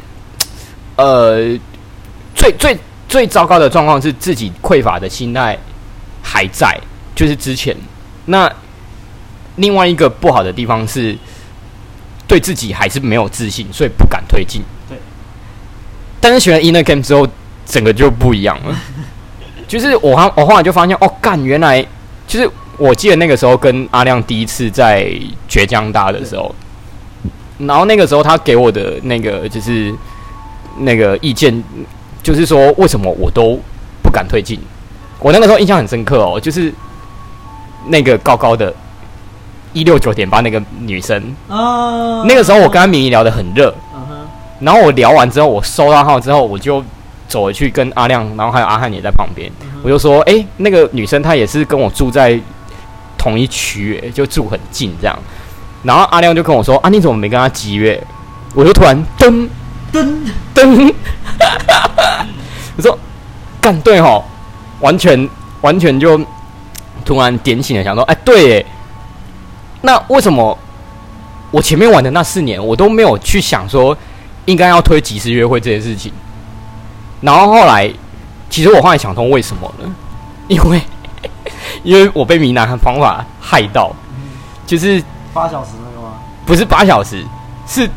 [0.97, 1.59] 呃，
[2.35, 2.79] 最最
[3.09, 5.59] 最糟糕的状况是自己匮乏的心态
[6.23, 6.79] 还在，
[7.15, 7.75] 就是之前。
[8.27, 8.53] 那
[9.57, 11.17] 另外一个不好的地方是，
[12.27, 14.61] 对自己还是没有自信，所以不敢推进。
[14.91, 14.99] 对，
[16.21, 17.27] 但是学了 inner game 之后。
[17.69, 18.75] 整个就不一样了，
[19.69, 21.85] 就是我后我后来就发现哦，干，原来
[22.27, 25.07] 就是我记得那个时候跟阿亮第一次在
[25.47, 26.55] 绝江大的时候，
[27.59, 29.95] 然后那个时候他给我的那个就是
[30.79, 31.63] 那个意见，
[32.23, 33.61] 就是说为什么我都
[34.03, 34.59] 不敢推进。
[35.21, 36.73] 我那个时候印象很深刻哦，就是
[37.89, 38.73] 那个高高的
[39.75, 41.23] 一六九点八那个女生。
[41.49, 43.75] 啊，那个时候我跟她明明聊得很热，
[44.61, 46.83] 然后我聊完之后，我收到号之后，我就。
[47.29, 52.41] 走回去跟阿亮，然后还有阿汉也在旁边，嗯、我就说：“哎、欸，那个女生她也是跟我住在
[53.19, 55.17] 同一区，哎，就住很近这样。”
[55.85, 58.03] 然后阿亮就跟我说：“啊，你怎么没跟她集约？”
[58.57, 59.49] 我就突然噔
[59.93, 60.95] 噔噔，
[62.77, 62.99] 我说
[63.61, 64.25] ：“干对吼，
[64.81, 65.29] 完全
[65.61, 66.19] 完全就
[67.05, 68.67] 突然点醒了，想说：哎、欸，对，哎，
[69.83, 70.57] 那为什么
[71.51, 73.97] 我前面玩的那四年，我都没有去想说
[74.47, 76.11] 应该要推即时约会这件事情？”
[77.21, 77.91] 然后后来，
[78.49, 79.95] 其实我后来想通为什么呢？
[80.49, 80.81] 因为
[81.83, 83.93] 因为我被闽南的方法害到，
[84.67, 85.03] 就是
[85.35, 86.15] 八小时那个吗？
[86.47, 87.25] 不是八小时，
[87.67, 87.89] 是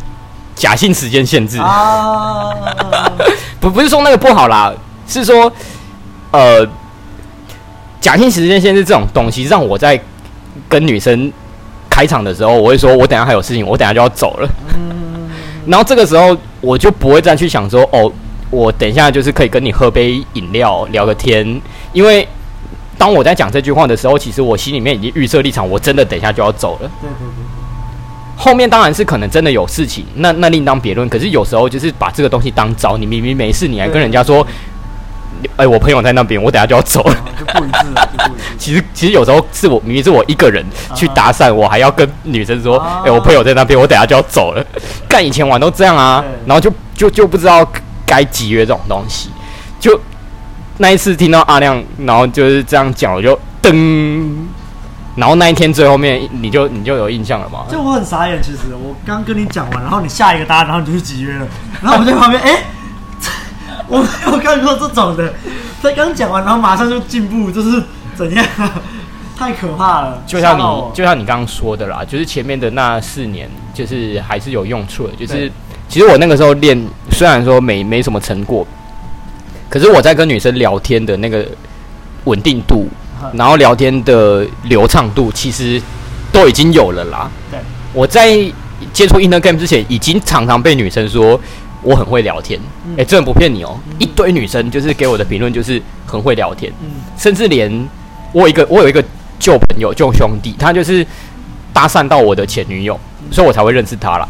[0.55, 2.51] 假性时间限制啊！
[3.61, 4.73] 不不是说那个不好啦，
[5.07, 5.51] 是说
[6.31, 6.67] 呃，
[8.01, 9.99] 假性时间限制这种东西，让我在
[10.67, 11.31] 跟女生
[11.89, 14.49] 开场的时候，我会说我等下还有事情，我等下就要走了。
[15.65, 18.11] 然后这个时候我就不会再去想说哦。
[18.51, 21.59] 我等一下就是可以跟你喝杯饮料聊个天，
[21.93, 22.27] 因为
[22.97, 26.91] 当我在讲这句话的时候，其实我心里面已经预设立场，我真的等一下就要走了。
[27.01, 27.45] 对对对。
[28.35, 31.07] 后面当然是可能真的有事情，那那另当别论。
[31.07, 34.45] 可是有时候就是把这个东西当招，你明明没事，你还跟人家说
[35.55, 38.11] ：“哎，我朋友在那边，我等下就要走了。”就不一致了。
[38.57, 44.65] 其实其实有时候是我明明是我一个人去搭讪，我还要跟女生说：“哎，我朋友在那边，我等下就要走了。”
[45.07, 47.67] 干以前玩都这样啊，然后就就就不知道。
[48.11, 49.29] 该集约这种东西，
[49.79, 49.97] 就
[50.79, 54.35] 那一次听到阿亮，然后就是这样讲，我就噔，
[55.15, 57.63] 然后那一天最后面你就你就有印象了吗？
[57.71, 61.47] 就我很傻眼，其实我刚跟你讲完，然后你下一个答案，然后你就去集约了，
[61.81, 62.63] 然后我在旁边，哎、 欸，
[63.87, 65.33] 我没有看过这种的，
[65.81, 67.81] 他刚讲完，然后马上就进步，就是
[68.13, 68.45] 怎样？
[69.37, 70.21] 太可怕了！
[70.27, 75.15] 就像你就像你刚刚说的啦，就是前面的那四年，就是还是有用处的。
[75.15, 75.51] 就是
[75.91, 78.65] 其实我那个时候练，虽然说没没什么成果，
[79.67, 81.45] 可是我在跟女生聊天的那个
[82.23, 82.87] 稳定度，
[83.33, 85.81] 然后聊天的流畅度，其实
[86.31, 87.29] 都已经有了啦。
[87.51, 87.59] 对，
[87.93, 88.31] 我在
[88.93, 91.37] 接触 Inner Game 之前，已经常常被女生说
[91.83, 92.57] 我很会聊天。
[92.93, 96.71] 哎、欸，真的不骗你哦、喔，一堆女生就是给我的评论就是很会聊天，
[97.17, 97.69] 甚至连
[98.31, 99.03] 我有一个我有一个。
[99.41, 101.03] 旧朋友、旧兄弟，他就是
[101.73, 102.95] 搭讪到我的前女友，
[103.31, 104.29] 所以我才会认识他啦。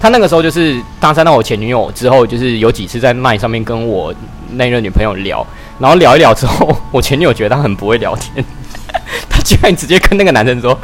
[0.00, 4.12] 他那个时候就是搭讪到我前女友之后，就是有几次在 LINE 上面跟我
[4.54, 5.46] 那任女朋友聊，
[5.78, 8.44] 然后聊一聊之后，我前女友觉得他很不会聊天，
[9.28, 10.76] 他居然直接跟那个男生说：“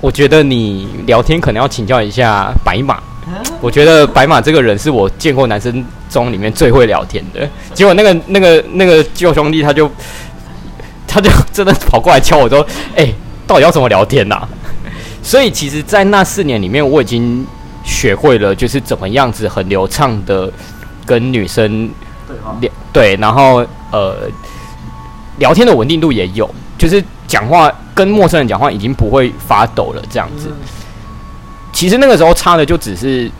[0.00, 3.02] 我觉得你聊天可能要请教一下白马。
[3.60, 9.90] 我觉得白马这个人是我见过男生中里面最会聊天的。”结果那个、那个、那个旧兄弟他就。
[11.12, 12.64] 他就真的跑过来敲我说
[12.94, 13.14] ：“哎、欸，
[13.44, 14.48] 到底要怎么聊天呐、啊？”
[15.24, 17.44] 所以其实，在那四年里面，我已经
[17.84, 20.50] 学会了，就是怎么样子很流畅的
[21.04, 21.90] 跟女生
[22.60, 24.28] 聊，对，然后呃，
[25.38, 30.50] 聊天的稳定度也有，就是讲话跟陌生人讲话已经不会发抖了，这样子。
[31.72, 33.30] 其实那个时候差的就只是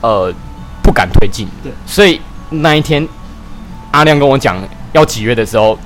[0.00, 0.32] 呃
[0.82, 1.72] 不敢推进，对。
[1.86, 3.06] 所以那一天
[3.90, 4.56] 阿亮跟我讲
[4.92, 5.78] 要几月的时候。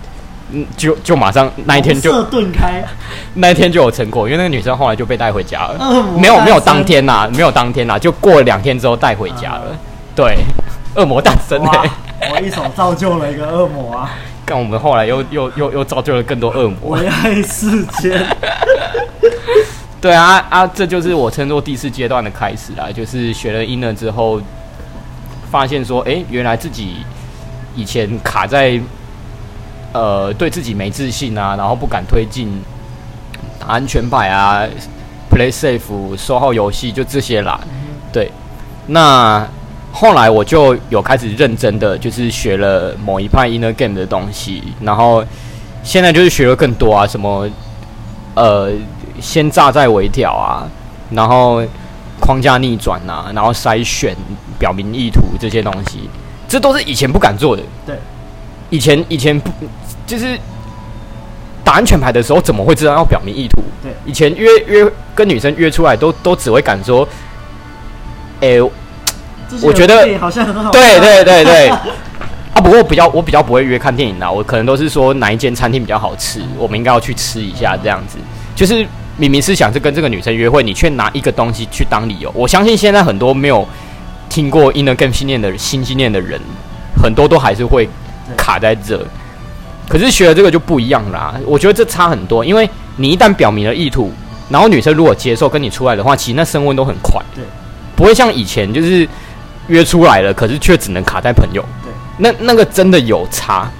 [0.52, 2.84] 嗯，就就马上那一天就顿开，
[3.34, 6.06] 那一天就有成果，因为那个女生后来就被带回家了。
[6.16, 9.76] 没有没有当天呐，没有当天呐，就过了两天之后带回家了。
[10.14, 10.36] 对，
[10.94, 11.90] 恶魔诞生嘞！
[12.32, 14.10] 我一手造就了一个恶魔啊！
[14.46, 16.96] 但我们后来又又又又造就了更多恶魔。
[16.96, 18.24] 为爱世间。
[20.00, 24.40] 对啊啊，这就是我称作第四阶段的开始啦，就是学了 Inner 之后，
[25.50, 26.98] 发现说，哎，原来自己
[27.74, 28.80] 以前卡在。
[29.96, 32.62] 呃，对自己没自信啊，然后不敢推进，
[33.58, 34.62] 打安全牌啊
[35.30, 37.58] ，play safe，收号游戏就这些啦。
[38.12, 38.30] 对，
[38.88, 39.48] 那
[39.90, 45.24] 后来我就有开始认真的，就是学了某一派 inner game 的东西，然后
[45.82, 47.48] 现在就是学了更多啊，什么
[48.34, 48.70] 呃，
[49.18, 50.68] 先炸再微调啊，
[51.10, 51.62] 然后
[52.20, 54.14] 框架逆转啊，然后筛选
[54.58, 56.10] 表明意图这些东西，
[56.46, 57.62] 这都是以前不敢做的。
[57.86, 57.96] 对，
[58.68, 59.50] 以前以前不。
[60.06, 60.38] 就是
[61.64, 63.62] 打安全牌的时候，怎么会知道要表明意图？
[63.82, 67.06] 对，以前约约跟女生约出来都，都都只会敢说，
[68.40, 68.62] 哎、欸，
[69.62, 70.70] 我觉得好像很好。
[70.70, 71.68] 对对对对。
[72.54, 78.16] 啊，不过比较我比较不会约看电影啦，我可能都是说哪一间餐厅比较好吃，我们应该要去吃一下这样子。
[78.54, 78.86] 就是
[79.18, 82.32] 明明是想是跟这个女生约会，你却拿一个东西去当理由。
[82.34, 83.68] 我相信现在很多没有
[84.30, 86.40] 听过 Inner Game 训练的新经验的人，
[87.02, 87.86] 很多都还是会
[88.38, 89.06] 卡在这。
[89.88, 94.12] 可是学了这个就不一样啦，我觉得这差很多，因为你一旦表明了意图，
[94.48, 97.44] 然后女生如果接受跟你出来的话，其实那升温都很快，对，
[97.94, 99.08] 不会像以前就是
[99.68, 103.70] 约出来了，可是却只能卡在朋友，对，那那个真的有差。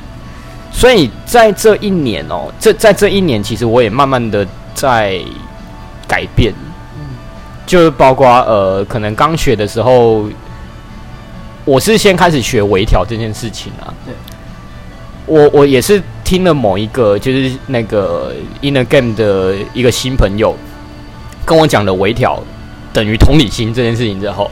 [0.72, 5.18] 所以在这一年哦，这在这一年，其实我也慢慢的在
[6.06, 6.52] 改变，
[6.96, 7.16] 嗯，
[7.66, 10.28] 就是包括呃，可能刚学的时候，
[11.64, 14.14] 我是先开始学微调这件事情啊，对。
[15.26, 20.56] 我我也是听了某一个就是那个 Inner Game 的一个新朋友
[21.44, 22.40] 跟我讲了微调
[22.92, 24.48] 等于同理心这件事情之后，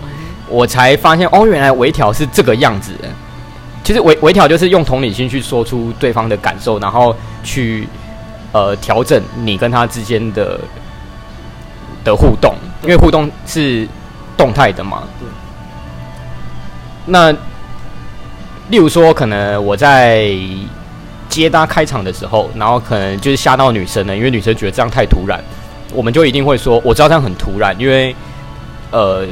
[0.48, 3.08] 我才发现哦，原来微调是这个样子的。
[3.84, 7.88] 其实微微调就是用同理心去说出对方的感受，然后去
[8.52, 10.58] 呃调整你跟他之间的
[12.02, 13.86] 的互动，因为互动是
[14.36, 15.04] 动态的嘛。
[17.06, 17.32] 那。
[18.70, 20.30] 例如说，可能我在
[21.28, 25.38] 接搭开场的时候，然后可能就是吓到女生了，因为女生觉得这样太突然，
[25.92, 28.16] 我们就一定会说，我知道这样很突然，因为
[28.90, 29.26] 呃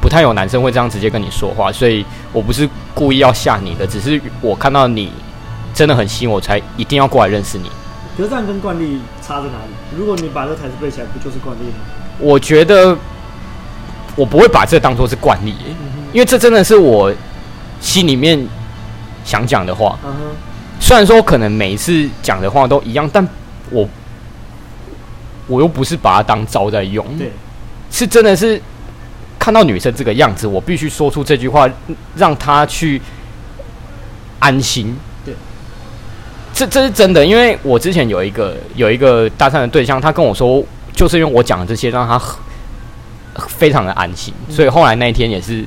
[0.00, 5.10] 不太有男生会这样直接跟你说话，所以我不是故意要吓你的，只是我看到你
[5.74, 7.68] 真的很吸引我，才一定要过来认识你。
[8.16, 9.96] 可是这样跟惯例差在哪里？
[9.96, 11.80] 如果你把这台词背起来，不就是惯例吗？
[12.20, 12.96] 我觉得
[14.14, 15.54] 我不会把这当做是惯例，
[16.12, 17.12] 因为这真的是我
[17.80, 18.38] 心里面。
[19.28, 19.98] 想讲的话，
[20.80, 23.26] 虽然说可能每一次讲的话都一样，但
[23.68, 23.86] 我
[25.46, 27.30] 我又不是把它当招在用，对，
[27.90, 28.58] 是真的是
[29.38, 31.68] 看到女生这个样子，我必须说出这句话，
[32.16, 33.02] 让她去
[34.38, 34.96] 安心。
[35.26, 35.34] 对，
[36.54, 40.64] 这这是真的，因为我之前有一个有一个搭讪的对象，他跟我说，
[40.94, 42.18] 就是因为我讲的这些，让他
[43.46, 45.62] 非常的安心，所以后来那一天也是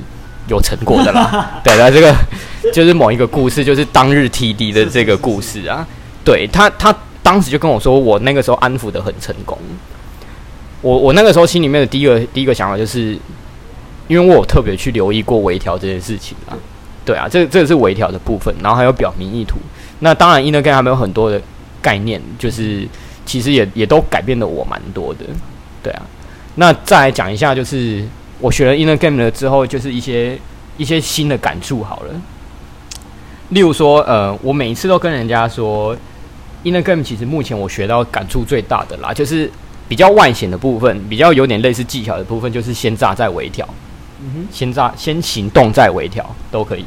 [0.48, 1.60] 有成果的啦。
[1.62, 2.12] 对的，这个
[2.72, 5.86] 就是某一个故事，就是当日 TD 的这个故事啊。
[6.24, 9.58] 对他，他当时就跟我说，我那个时候安抚的很成功。
[10.80, 13.18] 我我那个时候心里面的第一个第一个想法就是，
[14.08, 16.54] 因为我有特别去留意过微调这件事情啊。
[17.04, 19.56] 对啊，这这个是微调的部分，然后还有表明意图。
[19.98, 21.40] 那当然，Inner Game 还没有很多的
[21.80, 22.86] 概念，就是
[23.26, 25.20] 其实也也都改变了我蛮多的。
[25.82, 26.02] 对啊，
[26.54, 28.04] 那再来讲一下，就是
[28.38, 30.38] 我学了 Inner Game 了之后，就是一些
[30.76, 32.14] 一些新的感触好了。
[33.52, 35.94] 例如说，呃，我每一次都跟人家说
[36.64, 39.50] ，Inner Game 其实目前我学到感触最大的啦，就是
[39.88, 43.68] 比较外显的部分，比较有点类似技巧的部分，就是先炸再微调。
[44.22, 46.84] 嗯哼，先炸先行动再微调都可以。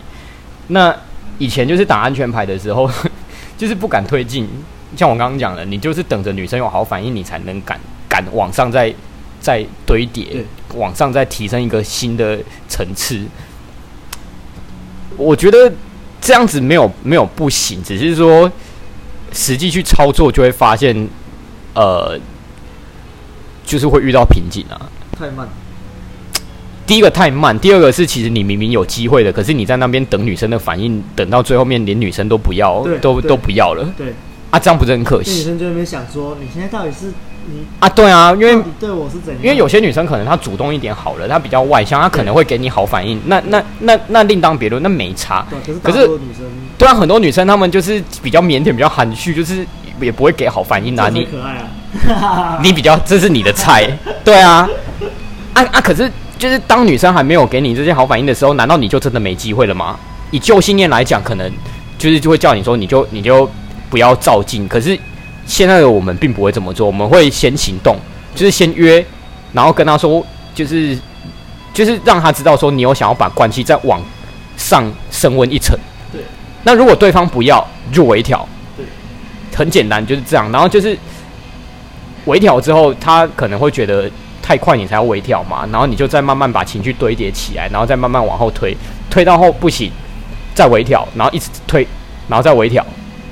[0.69, 0.95] 那
[1.37, 2.89] 以前就是打安全牌的时候，
[3.55, 4.49] 就是不敢推进。
[4.97, 8.91] 像我刚刚讲的，你就是等着女生有好反应，你才能敢敢往上再
[9.39, 10.43] 再堆叠，
[10.73, 13.23] 往上再提升一个新的层次。
[15.17, 15.71] 我觉得
[16.25, 18.51] 这样子没有没有不行，只是说
[19.31, 21.07] 实际去操作就会发现，
[21.75, 22.19] 呃，
[23.63, 25.47] 就是会遇到瓶颈啊，太慢。
[26.87, 33.87] 第一个太慢，第二个是其实你明明有机会的，可是你在那边等女生的反应，等到最后面连女生都不要，都都不要了。
[33.95, 34.15] 对
[34.49, 35.29] 啊，这样不是很可惜？
[35.29, 37.13] 女生就在那边想说，你现在到底是
[37.45, 37.89] 你啊？
[37.89, 39.43] 对啊，因为对我是怎样？
[39.43, 43.19] 因为有些女生可能她主动一点好了，她比较外向，她可能会给你好反应。
[43.25, 45.45] 那那那那另当别论，那没差。
[45.83, 46.45] 可是女生
[46.77, 49.65] 对啊，很多女生她们就是比较腼腆，比较含蓄，就是
[49.99, 51.09] 也不会给好反应啊。
[51.09, 53.89] 你可爱啊， 你比较这是你的菜，
[54.23, 54.67] 对啊，
[55.53, 56.11] 啊啊，可是。
[56.37, 59.97] 就是当女生还没有给你这些好反应的时候，难道你就真的没机会了吗？
[60.31, 61.49] 以旧信念来讲，可能
[61.97, 63.49] 就是就会叫你说，你就你就
[63.89, 64.67] 不要照镜。
[64.67, 64.99] 可是
[65.45, 67.97] 现在的我们并不会这么做，我们会先行动，
[68.33, 69.05] 就是先约，
[69.53, 70.97] 然后跟他说，就是
[71.73, 74.01] 就是让他知道说你有想要把关系再往
[74.57, 75.77] 上升温一层。
[76.11, 76.21] 对。
[76.63, 78.47] 那如果对方不要，就微调。
[78.75, 78.85] 对。
[79.55, 80.51] 很简单，就是这样。
[80.51, 80.97] 然后就是
[82.25, 84.09] 微调之后，他可能会觉得。
[84.47, 88.77] 太快你才要微调嘛，然后你就再慢慢把情绪堆叠起来，然后再慢慢往后推，
[89.09, 89.91] 推到后不行，
[90.53, 91.81] 再微调，然后一直推，
[92.27, 92.85] 然后再微调，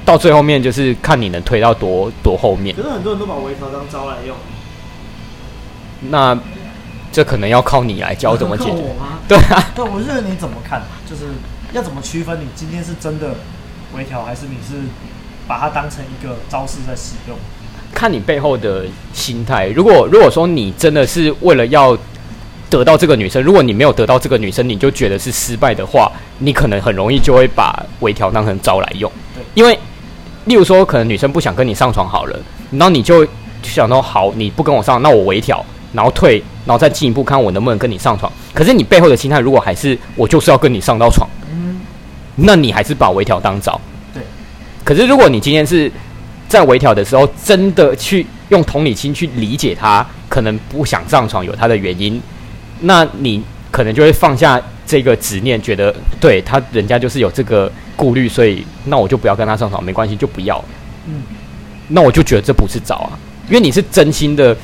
[0.05, 2.75] 到最后面就是看你能推到多多后面。
[2.75, 4.35] 可是很多人都把微调当招来用，
[6.09, 6.37] 那
[7.11, 8.93] 这可能要靠你来教怎么解决。
[8.99, 9.19] 吗？
[9.27, 10.81] 对啊，对，我认为你怎么看？
[11.09, 11.23] 就是
[11.71, 13.35] 要怎么区分你今天是真的
[13.95, 14.81] 微调，还是你是
[15.47, 17.37] 把它当成一个招式在使用？
[17.93, 19.67] 看你背后的心态。
[19.67, 21.95] 如果如果说你真的是为了要
[22.67, 29.09] 得到这个女生，如果你没有得到这个女生，你就觉得是失败的话，你可能很容易就会把微调当成招来用。
[29.35, 29.77] 对，因为
[30.45, 32.39] 例如说，可能女生不想跟你上床好了，
[32.71, 33.25] 然后你就
[33.63, 38.31] 想说，好，你不跟我上，那我微调，然后退，然后再进一步看我能不能跟你上床。
[38.53, 41.79] 可是你背后的心态，如果还是我就是要跟你上到床，嗯，
[42.35, 43.79] 那你还是把微调当招。
[44.13, 44.21] 对。
[44.83, 45.91] 可是如果你今天是
[46.49, 52.21] 在微调的时候，真的去用同理心去理解他，可能不想上床有他的原因，
[52.81, 53.41] 那你
[53.71, 60.63] 可能就会放下这个执念，觉得对他人家就是有这个顾虑，所以那我就不要跟他上床，没关系，就不要。
[61.07, 61.23] 嗯，
[61.87, 63.17] 那我就觉得这不是找啊，
[63.47, 64.55] 因为你是真心的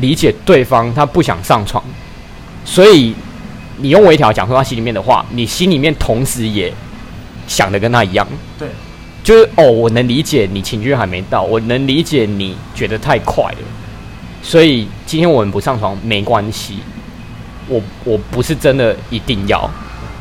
[0.00, 1.82] 理解对方，他不想上床，
[2.64, 3.14] 所以
[3.78, 6.72] 你用微调讲出他心里面的话，你心里面同时也
[7.46, 8.26] 想的跟他一样。
[8.58, 8.68] 对。
[9.24, 13.58] 就是哦，我能理解你情绪还没到，我能理解你觉得太快了，
[14.40, 16.78] 所以今天我们不上床没关系，
[17.66, 19.68] 我我不是真的一定要，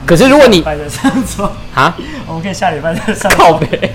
[0.05, 1.95] 可是如果你上床啊，
[2.27, 3.67] 我们可以下礼拜再上靠北，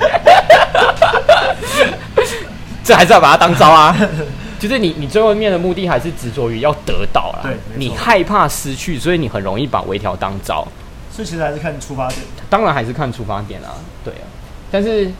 [2.82, 3.96] 这还是要把它当招啊，
[4.58, 10.66] 就是你你最后面的目的还是执着于要得到啦，对，你害怕失去，所以你很容易把微调当招，
[11.12, 14.26] 所以其实还是看出发点，当然还是看出发点啊，对啊。
[14.72, 15.10] 但是，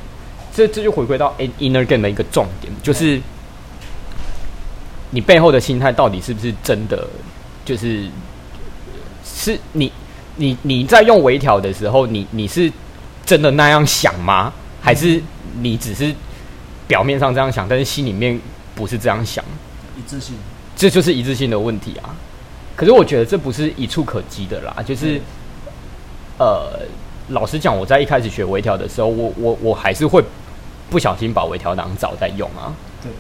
[0.55, 3.20] 这这就回归到 inner game 的一个重点，就是
[5.11, 7.07] 你背后的心态到底是不是真的？
[7.64, 8.07] 就是
[9.24, 9.93] 是你
[10.41, 12.72] 你你在用微调的时候，你你是
[13.26, 14.53] 真的那样想吗？
[14.80, 15.22] 还是
[15.61, 16.12] 你只是
[16.88, 18.41] 表面上这样想，但是心里面
[18.74, 19.45] 不是这样想？
[19.97, 20.34] 一致性，
[20.74, 22.16] 这就是一致性的问题啊！
[22.74, 25.18] 可是我觉得这不是一触可及的啦，就是、
[26.38, 26.80] 嗯、呃。
[27.28, 30.20] 老实讲，我在一开始学微调的时候，我我我还是会
[30.91, 32.74] 不小心把微调当早在用啊。
[33.01, 33.12] 对，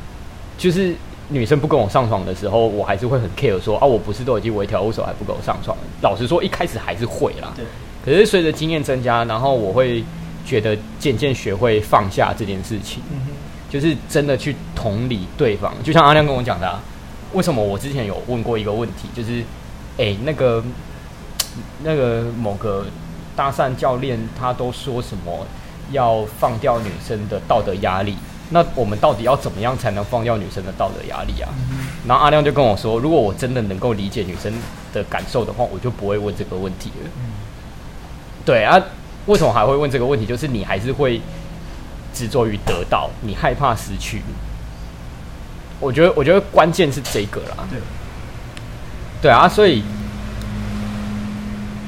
[0.58, 0.96] 就是
[1.30, 5.76] 女生不跟我上床的时候，我还是会很 care 说啊，我不是都已经微调，为什么还不跟我上床？
[6.02, 7.52] 老实说，一开始还是会啦。
[7.56, 7.64] 对。
[8.04, 10.02] 可是随着经验增加，然后我会
[10.44, 13.20] 觉得渐渐学会放下这件事情，嗯、
[13.68, 15.72] 就是真的去同理对方。
[15.84, 16.80] 就像阿亮跟我讲的、啊，
[17.34, 19.40] 为什么我之前有问过一个问题，就是，
[19.98, 20.64] 哎、欸，那个
[21.84, 22.86] 那个某个
[23.36, 25.46] 搭讪教练他都说什么
[25.92, 28.16] 要放掉女生的道德压力？
[28.50, 31.48] 那我们到底要怎么样才能放掉女生的道德压力啊？
[31.70, 34.52] 嗯、然后阿亮就跟我说，如果我真的能够理解女生
[34.92, 37.10] 的感受的话，我就不会问这个问题了。
[37.18, 37.30] 嗯、
[38.44, 38.80] 对啊。
[39.26, 40.24] 为什么还会问这个问题？
[40.24, 41.20] 就是你还是会
[42.12, 44.22] 执着于得到，你害怕失去。
[45.78, 47.68] 我觉得，我觉得关键是这个啦。
[47.70, 47.78] 对，
[49.20, 49.84] 对啊，所以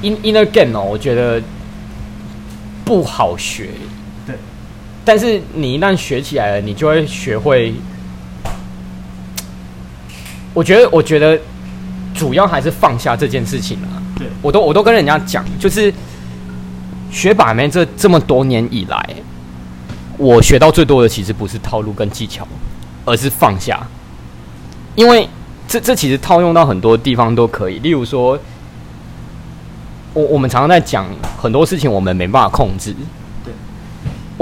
[0.02, 1.42] in inner game 哦，我觉得
[2.84, 3.70] 不好学。
[5.02, 7.74] 对，但是你一旦学起来了，你就会学会。
[10.54, 11.38] 我觉得，我觉得
[12.14, 14.02] 主要还是放下这件事情啊。
[14.18, 15.92] 对，我都我都跟人家讲，就是。
[17.14, 19.06] 学把妹这这么多年以来，
[20.16, 22.48] 我学到最多的其实不是套路跟技巧，
[23.04, 23.86] 而是放下。
[24.94, 25.28] 因为
[25.68, 27.78] 这这其实套用到很多地方都可以。
[27.80, 28.38] 例如说，
[30.14, 31.04] 我我们常常在讲
[31.38, 32.96] 很多事情，我们没办法控制。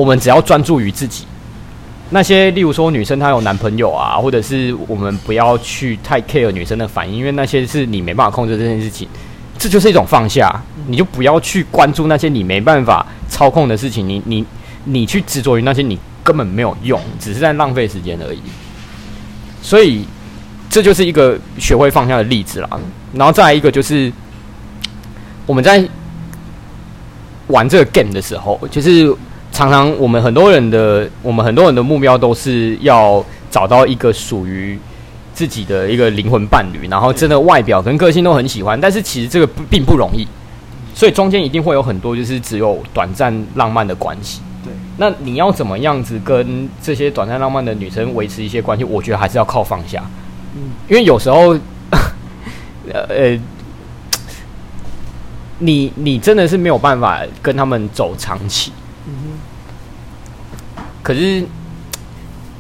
[0.00, 1.26] 我们只要专注于自己。
[2.08, 9.06] 那些例如说女生她有男朋友啊，或者是我们不要去太 care 女生的反应，因为那些是你没办法控制这件事情。
[9.58, 10.50] 这就是一种放下，
[10.86, 14.42] 你就不要去关注那些你没办法操控的事情，你你
[14.84, 18.40] 你去执着于那些你根本没有用，只是在浪费时间而已。
[19.60, 20.06] 所以
[20.70, 22.70] 这就是一个学会放下的例子啦。
[23.12, 24.10] 然后再来一个就是
[25.44, 25.86] 我们在
[27.48, 29.14] 玩这个 game 的时候，就是
[29.60, 34.78] 常常我们很多人的我们很多人的目标都是要找到一个属于。
[35.32, 40.26] 自己的一个灵魂伴侣，然后真的外表跟个性都很喜欢，但是其实这个并不容易，
[40.92, 44.42] 所以中间一定会有很多就是只有短暂浪漫的关系。
[44.62, 48.84] 对，那你要怎么样子跟这些短暂浪漫的女生维持一些关系？
[48.84, 50.02] 我觉得还是要靠放下。
[50.56, 51.56] 嗯，因为有时候，
[52.92, 53.40] 呃，
[55.60, 58.72] 你你真的是没有办法跟他们走长期。
[61.02, 61.44] 可是。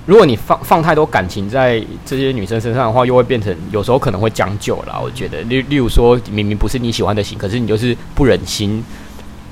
[0.06, 4.98] 如果你放放太多感情在这些女生身上的话，又会变成有时候可能会将就啦。
[5.00, 8.82] 我觉得，例例如说，明明不是你喜欢的型，可是你就是不忍心，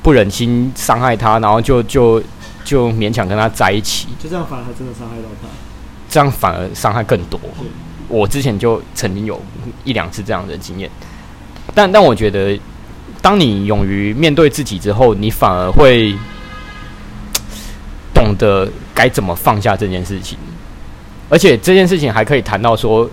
[0.02, 2.20] 不忍心伤害她，然后就就
[2.64, 5.46] 就勉强跟她在一起，就这样反而还真的伤害到她，
[6.08, 7.38] 这样反而伤害更多。
[8.08, 9.40] 我之前就曾经有
[9.84, 10.90] 一两次这样的经验，
[11.72, 12.58] 但但我觉得，
[13.22, 16.16] 当你勇于面对自己之后，你反而会
[18.18, 20.36] 懂得该怎么放下这件事情。
[21.28, 23.08] 而且这件事情还可以谈到说，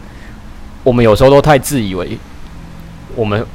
[0.84, 2.18] 我们有时候都太自以为
[3.16, 3.45] 我们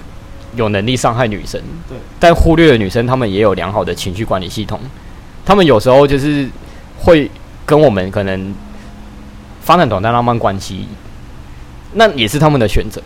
[0.55, 4.79] 有能力伤害女生，对，但忽略了女生她们也有良好的情绪管理系统，
[5.45, 6.49] 她们有时候就是
[6.99, 7.29] 会
[7.67, 8.55] 跟我们可能
[9.61, 10.87] 发展短暂浪漫关系，
[11.95, 13.03] 那也是他们的选择。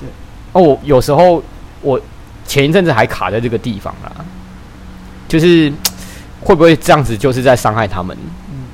[0.00, 0.08] 对，
[0.52, 1.42] 哦，我有时候
[1.82, 2.00] 我
[2.46, 4.24] 前一阵子还卡在这个地方啦，
[5.28, 5.72] 就是
[6.42, 8.16] 会不会这样子就是在伤害他们？
[8.50, 8.64] 嗯，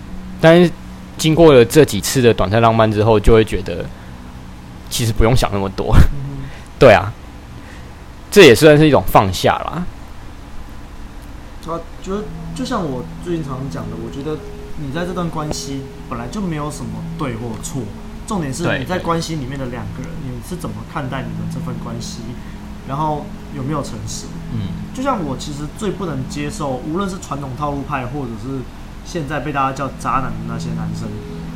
[0.41, 0.71] 但是。
[1.19, 3.85] 经过了这几次的短暂浪漫之后，就会觉得
[4.89, 5.93] 其实不用想那么多。
[6.13, 6.47] 嗯、
[6.79, 7.13] 对啊，
[8.31, 9.85] 这也算是一种放下啦。
[12.01, 12.23] 就
[12.55, 14.39] 就像我最近常常讲的，我觉得
[14.77, 17.83] 你在这段关系本来就没有什么对或错，
[18.25, 22.21] 重点是你在关系里面的两个人，你是怎么看待你们这份关系，
[22.87, 24.27] 然后有没有诚实。
[24.53, 28.61] 嗯，就像我其实最不能接受，无论是传统套路派或者是。
[29.05, 31.09] 现在被大家叫渣男的那些男生，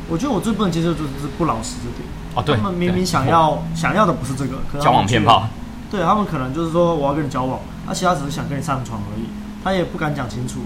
[0.09, 2.09] 我觉得我最不能接受就是不老实这点。
[2.33, 5.47] 哦，对，他们明明想要想要的不是这个，可能交往偏炮。
[5.91, 9.25] 对，他们可能就是说我要跟你交往，而其他只是想跟你上床而已，
[9.63, 10.61] 他也不敢讲清楚。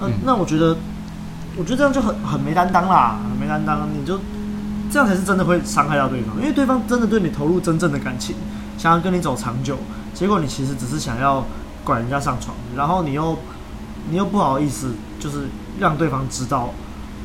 [0.00, 0.74] 呃、嗯，那我觉得，
[1.54, 3.86] 我觉得这样就很很没担当啦，很没担当。
[3.92, 4.18] 你就
[4.90, 8.34] 这样才是真的会伤害到对方，因为对方真的对你投入真正的感情，
[8.78, 9.76] 想要跟你走长久，
[10.16, 11.44] 结果你其实只是想要
[11.84, 13.38] 拐人家上床，然后你又
[14.10, 15.46] 你又不好意思，就是。
[15.78, 16.72] 让对方知道，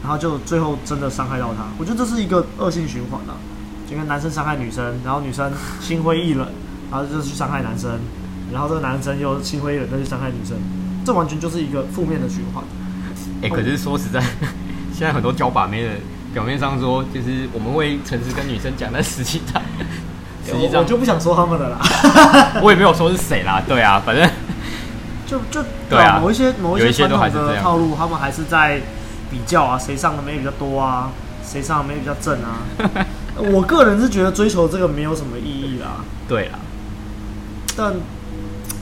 [0.03, 1.63] 然后就最后真的伤害到他。
[1.77, 3.39] 我觉得这是一个恶性循环啊，
[3.89, 6.45] 就跟男生伤害女生，然后女生心灰意冷，
[6.91, 7.97] 然后就去伤害男生，
[8.51, 10.57] 然后这个男生又心灰意冷再去伤害女生，
[11.05, 12.61] 这完全就是一个负面的循环。
[13.41, 14.19] 哎、可是说实在，
[14.91, 15.91] 现在很多交把妹的，
[16.33, 19.61] 表面上说就是我们会诚实跟女生讲，但实际上，
[20.45, 21.79] 实际上我就不想说他们的啦，
[22.61, 24.29] 我也没有说是谁啦，对啊，反正。
[25.27, 27.17] 就就对啊，某一些某一些传统
[27.47, 28.81] 的套路，他们还是在
[29.29, 31.09] 比较啊，谁上的妹比较多啊，
[31.41, 32.59] 谁上的妹比较正啊。
[33.39, 36.03] 我个人是觉得追求这个没有什么意义啦。
[36.27, 36.59] 对啦，
[37.77, 37.93] 但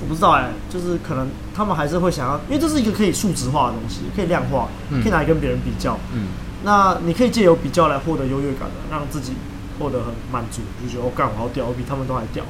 [0.01, 4.67] 我不知道哎、欸，就是可能他们还是会想要，因为这是一个可以数值化的东西，可以量化，
[5.03, 5.99] 可以拿来跟别人比较。
[6.11, 6.29] 嗯，
[6.63, 9.33] 那你可以借由比较来获得优越感的，让自己
[9.79, 12.43] 获得很满足，就觉得我干、哦、我好屌，我比他们都还屌。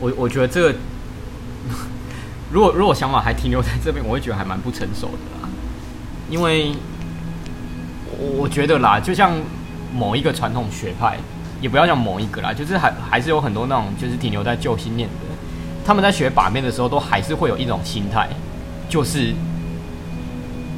[0.00, 0.74] 我我觉得这个，
[2.50, 5.48] 如果如果想法还停留在这边，我会觉得还蛮不成熟的啦。
[6.30, 6.72] 因为
[8.18, 9.32] 我觉得啦，就像
[9.92, 11.18] 某一个传统学派。
[11.60, 15.14] 也不要讲某一个啦，就是还还是有很多那种就是停留在旧信念的，
[15.82, 18.28] 他们在学把妹的时候，都还是会有一种心态，
[18.86, 19.32] 就是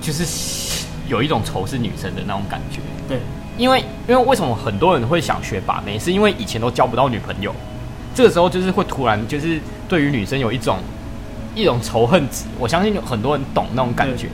[0.00, 2.78] 就是有一种仇视女生的那种感觉。
[3.08, 3.18] 对，
[3.56, 7.54] 因为因为为什么很多人会想学把妹，是因为以前都交不到女朋友，
[8.14, 10.78] 这个时候就是会突然就是对于女生有一种
[11.54, 12.44] 一种仇恨值。
[12.58, 14.28] 我相信有很多人懂那种感觉，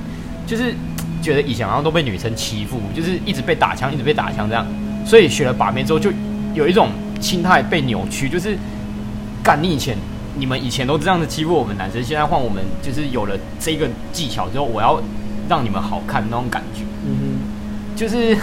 [0.46, 0.74] 就是
[1.22, 4.66] 觉得以前好像都被女生欺负，就是一直被打枪，一直被打枪这样，
[5.06, 6.12] 所以学了把妹之后就。
[6.54, 8.58] 有一种心态被扭曲，就是
[9.42, 9.96] 干你以前，
[10.36, 15.02] 你们以前都这样子欺负我们男生，现在换我们，就是有了这个技巧之后，我要
[15.48, 16.82] 让你们好看那种感觉。
[17.06, 18.36] 嗯哼，就是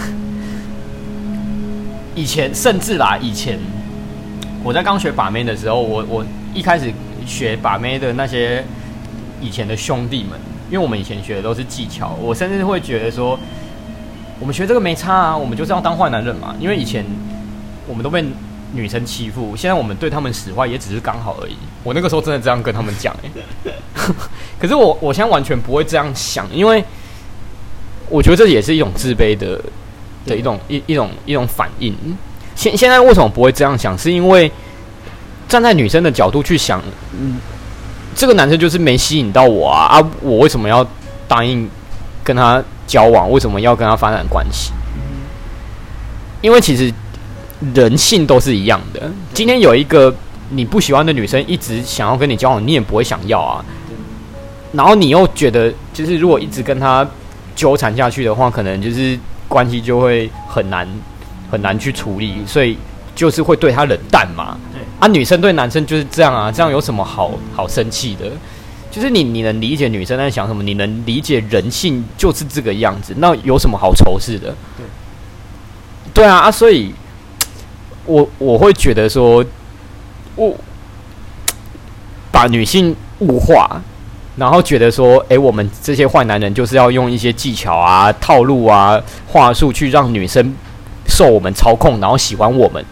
[2.15, 3.59] 以前甚至啦，以前
[4.63, 6.91] 我在刚学把妹的时候，我我一开始
[7.25, 8.63] 学把妹的那些
[9.41, 10.39] 以前的兄弟们，
[10.69, 13.39] 因为我们以前学的都是技巧，我甚至会觉得说，
[14.39, 17.05] 我们学这个没差啊，我们就是要当坏男人嘛，因为以前。
[17.87, 18.23] 我们都被
[18.71, 21.55] 女生欺负，现在我们对他们使坏也只是刚好而已。
[21.83, 23.73] 我那个时候真的这样跟他们讲哎，
[24.59, 26.85] 可是我我现在完全不会这样想，因为
[28.07, 29.59] 我觉得这也是一种自卑的
[30.25, 31.93] 的一种一一种一种反应。
[32.55, 33.97] 现现在为什么不会这样想？
[33.97, 34.51] 是因为
[35.47, 36.81] 站在女生的角度去想，
[37.19, 37.37] 嗯，
[38.15, 40.09] 这个男生就是没吸引到我啊啊！
[40.21, 40.85] 我为什么要
[41.27, 41.69] 答应
[42.23, 43.31] 跟他交往？
[43.31, 44.71] 为什么要跟他发展关系？
[46.41, 46.93] 因为其实。
[47.75, 49.11] 人性都是一样的。
[49.33, 50.15] 今天有一个
[50.51, 53.65] 你不喜欢的女生一直想要跟你交往，你也不会想要啊。
[54.71, 57.05] 然后你又觉得，就是如果一直跟他
[57.57, 60.87] 纠缠下去的话，可能就是关系就会很难
[61.51, 62.77] 很难去处理，所以
[63.13, 64.57] 就是会对他冷淡嘛。
[65.01, 68.31] 啊，女生对男生就是这样啊，这样有什么好好生气的？
[68.89, 74.55] 就是你你能理解女生在想什么，你能理解人性就是这个样子，那有什么好仇视的？
[74.77, 74.85] 对，
[76.13, 76.93] 对啊，啊，所以。
[78.05, 79.45] 我我会觉得说，
[80.35, 80.57] 我
[82.31, 83.79] 把女性物化，
[84.39, 90.55] 然后觉得说，诶，我们这些坏男人就是要用一些技巧啊、套路啊、话术去让女生
[91.07, 92.83] 受我们操控，然后喜欢我们。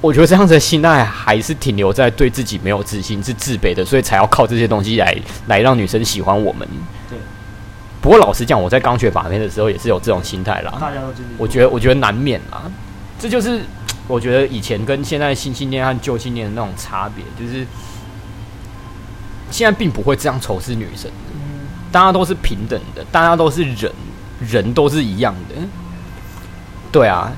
[0.00, 5.16] 我觉得这样子的心态还是停留在对自己没有自信、是自卑的，所以才要靠这些东西来
[5.46, 6.66] 来让女生喜欢我们。
[7.08, 7.18] 对。
[8.00, 10.72] 不过老实讲，我在刚学把妹的时候也是有这种心态啦。
[10.80, 11.28] 大家都经历。
[11.38, 12.62] 我觉得，我觉得难免啦。
[13.18, 13.60] 这就是。
[14.06, 17.62] 我觉得以前跟现在新信念和旧信念的那种差别，就是
[19.50, 21.10] 现在并不会这样仇视女生，
[21.90, 23.92] 大家都是平等的，大家都是人，
[24.40, 25.54] 人都是一样的。
[26.90, 27.30] 对啊，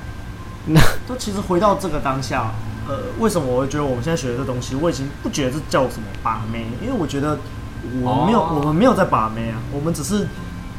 [0.65, 2.51] 那 都其实回到这个当下，
[2.87, 7.37] 呃，为什么我会觉得我们现在学的这东西，我已经不觉得这叫什么把妹，因为我觉得
[8.01, 10.27] 我没有，我们没有在把妹啊，我们只是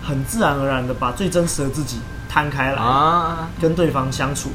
[0.02, 4.50] 很自然而然的把最真实的自己摊开来啊，跟对方相处。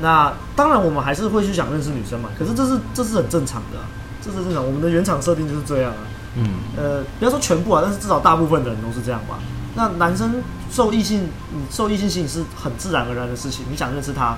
[0.00, 2.28] 那当然，我们还是会去想认识女生嘛。
[2.36, 3.86] 可是这是这是很正常的，啊，
[4.24, 4.64] 这是正常。
[4.64, 5.98] 我们的原厂设定就是这样啊。
[6.36, 6.46] 嗯。
[6.76, 9.38] 呃，不要说全部啊，但是至少大部分的人都是这样吧。
[9.74, 13.64] 那男生受异性，你受异性吸引是很自然而然的事情。
[13.70, 14.36] 你想认识他，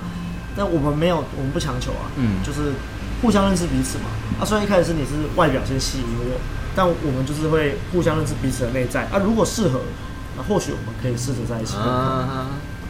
[0.56, 2.10] 但我们没有，我们不强求啊。
[2.16, 2.42] 嗯。
[2.42, 2.72] 就是
[3.22, 4.04] 互相认识彼此嘛。
[4.40, 6.40] 啊，虽然一开始是你是外表先吸引我，
[6.74, 9.18] 但我们就是会互相认识彼此的内在啊。
[9.18, 9.80] 如果适合，
[10.36, 11.76] 那或许我们可以试着在一起。
[11.76, 12.48] 啊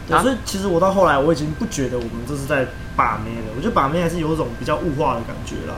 [0.09, 5.75] 对，所以其实我到后来我已经不觉得我们这是在把妹了，我觉得把妹还是有一种比较物化的感觉啦。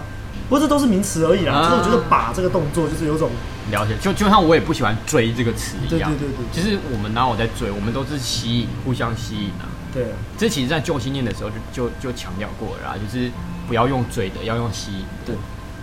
[0.50, 3.30] 不过这都是名词而已啦，啊、就是我觉得把这个动作就是有种
[3.72, 6.12] 了解，就就像我也不喜欢追这个词一样。
[6.18, 9.70] 对对对对，其实我们哪有在追，我们都是吸引，互相吸引啊。
[9.94, 13.30] 对啊，这其实在旧信念的时候就就就强调过了啦，就是
[13.68, 15.06] 不要用追的，要用吸引。
[15.24, 15.36] 对，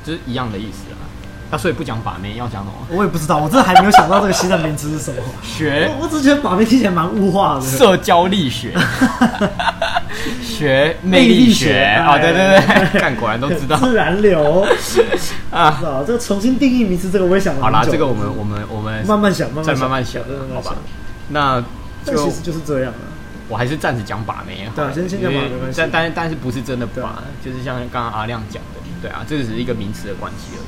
[0.05, 0.99] 就是一样的意思啊。
[1.49, 2.73] 那所以不讲把妹，要讲什么？
[2.91, 5.23] 我也不知道，我真的还没有想到这个新的名词是什么。
[5.45, 7.61] 学，我只觉得把妹听起来蛮物化的。
[7.61, 8.75] 社交力学，
[10.43, 12.19] 学魅力学啊！
[12.19, 12.61] 对对
[12.93, 13.77] 对，看果然都知道。
[13.77, 14.67] 自然流
[15.51, 15.81] 啊！
[16.07, 17.61] 这个重新定义名词，这个我也想了。
[17.63, 20.23] 好啦，这个我们我们我们慢慢想，再慢慢想，
[20.55, 20.77] 好吧？
[21.29, 21.61] 那
[22.05, 22.99] 就其实就是这样了。
[23.49, 24.73] 我还是暂时讲把妹啊。
[24.75, 25.51] 对，先先讲把妹。
[25.77, 30.67] 但但但是不是真的把，就是像刚刚阿亮讲的，对啊，这只是一个名词的关系而已。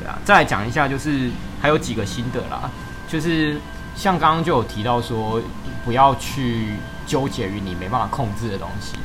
[0.00, 1.30] 对啊再来讲一下，就是
[1.60, 2.70] 还有几个心得啦，
[3.08, 3.56] 就是
[3.94, 5.40] 像刚刚就有提到说，
[5.84, 6.74] 不要去
[7.06, 8.96] 纠结于你没办法控制的东西。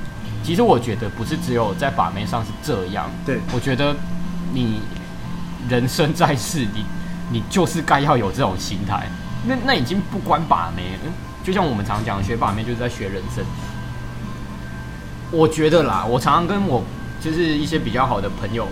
[0.44, 3.96] 其实我觉得不是只有在把妹上是这样，对，我觉得
[4.54, 4.82] 你
[5.70, 6.86] 人生在世，你
[7.32, 9.08] 你就是该要有这种心态。
[9.46, 10.98] 那那已经不关把妹，
[11.44, 13.44] 就像我们常讲，学把妹就是在学人生。
[15.32, 16.84] 我觉得啦，我常常跟我
[17.22, 18.68] 就是一些比较好的朋友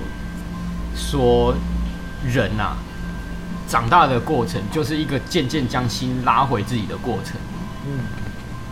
[0.96, 1.54] 说，
[2.26, 2.78] 人呐、啊，
[3.68, 7.36] 长大的过程就是一个渐渐将心拉回自己的过程。
[7.86, 8.00] 嗯，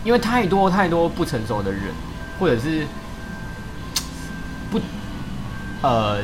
[0.04, 1.84] 因为太多太多不成熟的人，
[2.39, 2.86] 或者是
[4.72, 4.80] 不
[5.82, 6.22] 呃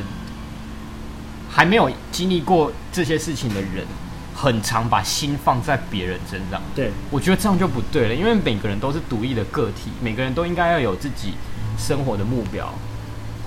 [1.50, 3.86] 还没有经历过这些事情的人。
[4.34, 11.34] 很常把心放在别人身上，对，我觉得这样就不对了，因为每个人都是独立的个体，每个人都应该要有自己
[11.78, 12.74] 生活的目标，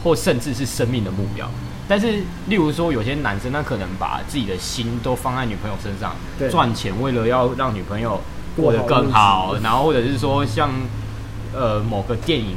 [0.05, 1.51] 或甚至是生命的目标。
[1.89, 6.14] 但是，例如说有些男生，他可能把自己的心都放在女朋友身上，
[6.51, 8.20] 赚钱，为了要让女朋友
[8.57, 10.70] 过得更好，然后或者是说像
[11.55, 12.57] 呃某个电影。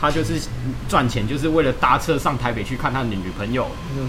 [0.00, 0.40] 他就是
[0.88, 3.66] 赚钱，就是为了搭车上台北去看他的女朋友。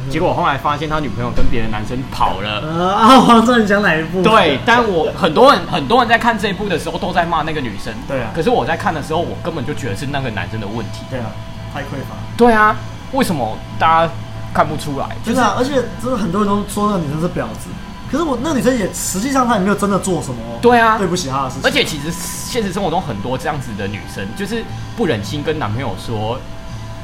[0.10, 2.62] 结果后来发现他女朋友跟别的男生跑了。
[2.62, 4.24] 呃，啊，我知道你讲哪一部？
[4.24, 7.94] 对，但我很多人很多人在看这一部的时候都在骂那个女生。
[8.08, 8.32] 对啊。
[8.34, 11.02] 可是我在看的时候，我根本就觉得是那个男生的问题。
[11.12, 11.28] 对啊，
[11.74, 12.16] 太匮乏。
[12.36, 12.76] 对啊，
[13.12, 14.14] 为什么大家
[14.58, 15.16] 看不出来？
[15.24, 17.70] 就是啊，而且真的很多人都说那个女生是婊子。
[18.12, 21.64] 可是我那个女生也实际上她也没有真的做什么，对啊，对不起她的事情。
[21.64, 24.64] 而且其实现实生活中很多这样子的女生，就是
[24.96, 26.40] 不忍心跟男朋友说，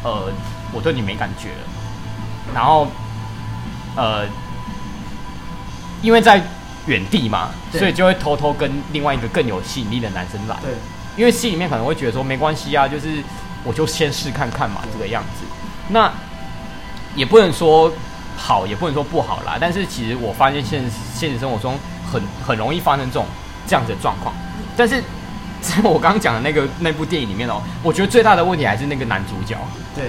[0.01, 0.32] 呃，
[0.72, 2.88] 我对你没感觉了，然后，
[3.95, 4.26] 呃，
[6.01, 6.41] 因为在
[6.88, 10.72] 远地嘛，所以就会偷偷跟另外一个更有吸引力的男生来，对，
[11.16, 13.22] 因为心里面可能会觉得说没关系啊，就是
[13.64, 15.45] 我就先试看看嘛，这个样子，
[15.89, 16.10] 那
[17.16, 17.91] 也不能说。
[18.36, 20.84] 好也不能说不好啦，但是其实我发现现
[21.14, 21.78] 现实生活中
[22.11, 23.28] 很很容易发生这种
[23.68, 24.34] 这样子的状况。
[24.76, 24.99] 但是
[25.61, 29.55] 在我刚刚讲的那个那部电影里面哦，我觉得最大的问题还是那个男主角，
[29.95, 30.05] 对，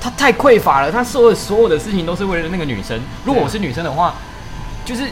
[0.00, 2.98] 他太匮乏了，他所有所有的事情都是为了那个女生。
[3.24, 4.14] 如果我是女生的话，
[4.84, 5.08] 就是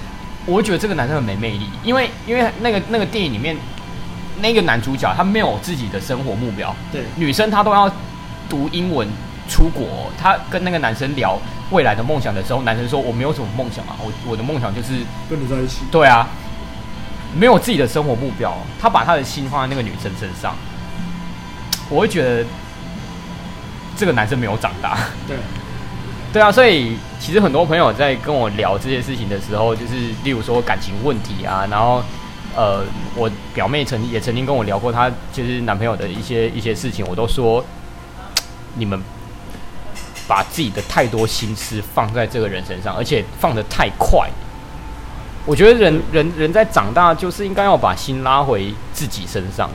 [0.46, 3.56] 我会觉得这个男生很没魅力，因为因为那个那个电影里面
[4.40, 7.90] 那个男主角他没有自己的生活目标，对，女生她都要
[8.48, 9.08] 读英文
[9.52, 11.38] 出国，他跟那个男生聊。
[11.70, 14.88] 未来的梦想的时候，男生说：“我没有什么梦想啊，我我的梦想就是
[15.30, 16.28] 跟你在一起。”对啊，
[17.34, 20.54] 没有自己的生活目标，他把他的心放在那个女生身上，
[21.88, 22.44] 我会觉得
[23.96, 24.98] 这个男生没有长大。
[25.26, 25.38] 对，
[26.30, 29.94] 对啊，所以其实很多朋友在跟我聊这些事情的时候，就是
[30.24, 32.02] 例如说感情问题啊，然后
[32.54, 32.84] 呃，
[33.16, 37.64] 我表妹曾也曾经跟我聊过她就是男朋友的一些一些事情，我都说
[38.76, 39.02] 你们。
[40.28, 44.28] 把自己的太多心思放在这个人身上，而且放得太快。
[45.44, 49.68] 我觉得人人人在长大，就是应该要把心拉回自己身上，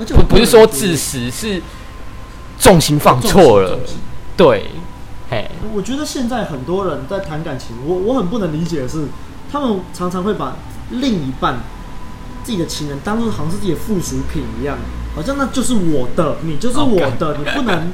[0.00, 1.60] 而且不不是说自私，是
[2.58, 3.78] 重心放错了。
[4.36, 4.70] 对，
[5.30, 9.08] 嘿，我觉得现在很多人在谈感情，我我很不能理解的是，
[9.52, 10.56] 他们常常会把
[10.90, 11.58] 另一半
[12.42, 14.78] 自己的情人当做好像是自己的附属品一样，
[15.14, 17.92] 好像那就是我的，你就是我的，你不能。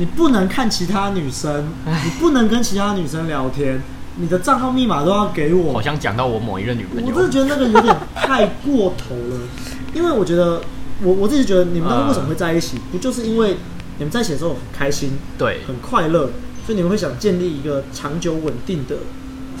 [0.00, 3.82] 你不能看其他女生，你不能跟其他女生聊天，
[4.16, 5.74] 你的账号密码都要给我。
[5.74, 9.40] 好像讲到我某一任女朋友，我真的觉得那个有点太过头了。
[9.92, 10.62] 因为我觉得，
[11.02, 12.78] 我我自己觉得，你们当初为什么会在一起？
[12.90, 13.58] 不就是因为
[13.98, 16.30] 你们在一起的时候很开心，对，很快乐，
[16.64, 18.96] 所以你们会想建立一个长久稳定的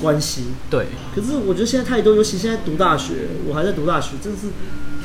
[0.00, 0.46] 关系。
[0.70, 0.86] 对。
[1.14, 4.46] 可是我觉得现在太多，尤其现在读大学，我还在读大学，真是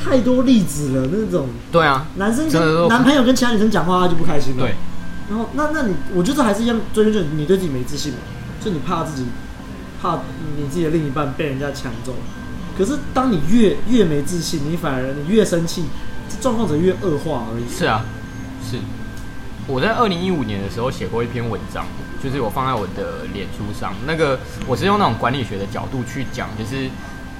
[0.02, 1.10] 太多例子了。
[1.12, 4.64] 那种对啊，男生跟男朋友跟其他女生讲话，他就不开心了。
[4.64, 4.74] 对。
[5.30, 8.20] 然后，那那你，我觉得还是一样，追究你对自己没自信嘛，
[8.64, 9.26] 就你怕自己，
[10.02, 10.20] 怕
[10.58, 12.14] 你自己的另一半被人家抢走。
[12.78, 15.86] 可是，当你越越没自信，你反而你越生气，
[16.30, 17.68] 这状况只越恶化而已。
[17.76, 18.06] 是啊，
[18.70, 18.78] 是。
[19.68, 21.86] 我在二零一五年的时候写过一篇文章，
[22.24, 23.96] 就是我放在我的脸书上。
[24.06, 26.88] 那个我是用那种管理学的角度去讲，就是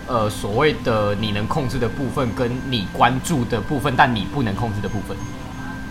[0.08, 5.16] 呃所谓的你能控制的部分，跟你关注的部分，但你不能控制的部分。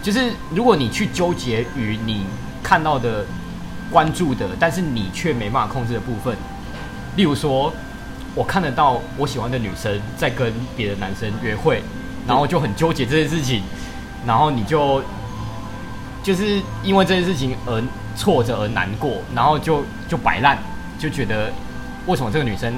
[0.05, 2.27] 就是如果你去纠结于你
[2.63, 3.25] 看到的、
[3.91, 6.37] 关注的，但是你却没办法控制的部分，
[7.17, 7.73] 例如说，
[8.35, 11.83] 我看得到我喜欢的女生在跟别的男生约会，
[12.29, 13.63] 然后就很纠结这件事情，
[14.27, 15.03] 然后你就
[16.23, 17.83] 就是因为这件事情而
[18.15, 20.59] 挫折而难过，然后就就摆烂，
[20.99, 21.51] 就觉得
[22.07, 22.75] 为什么这个女生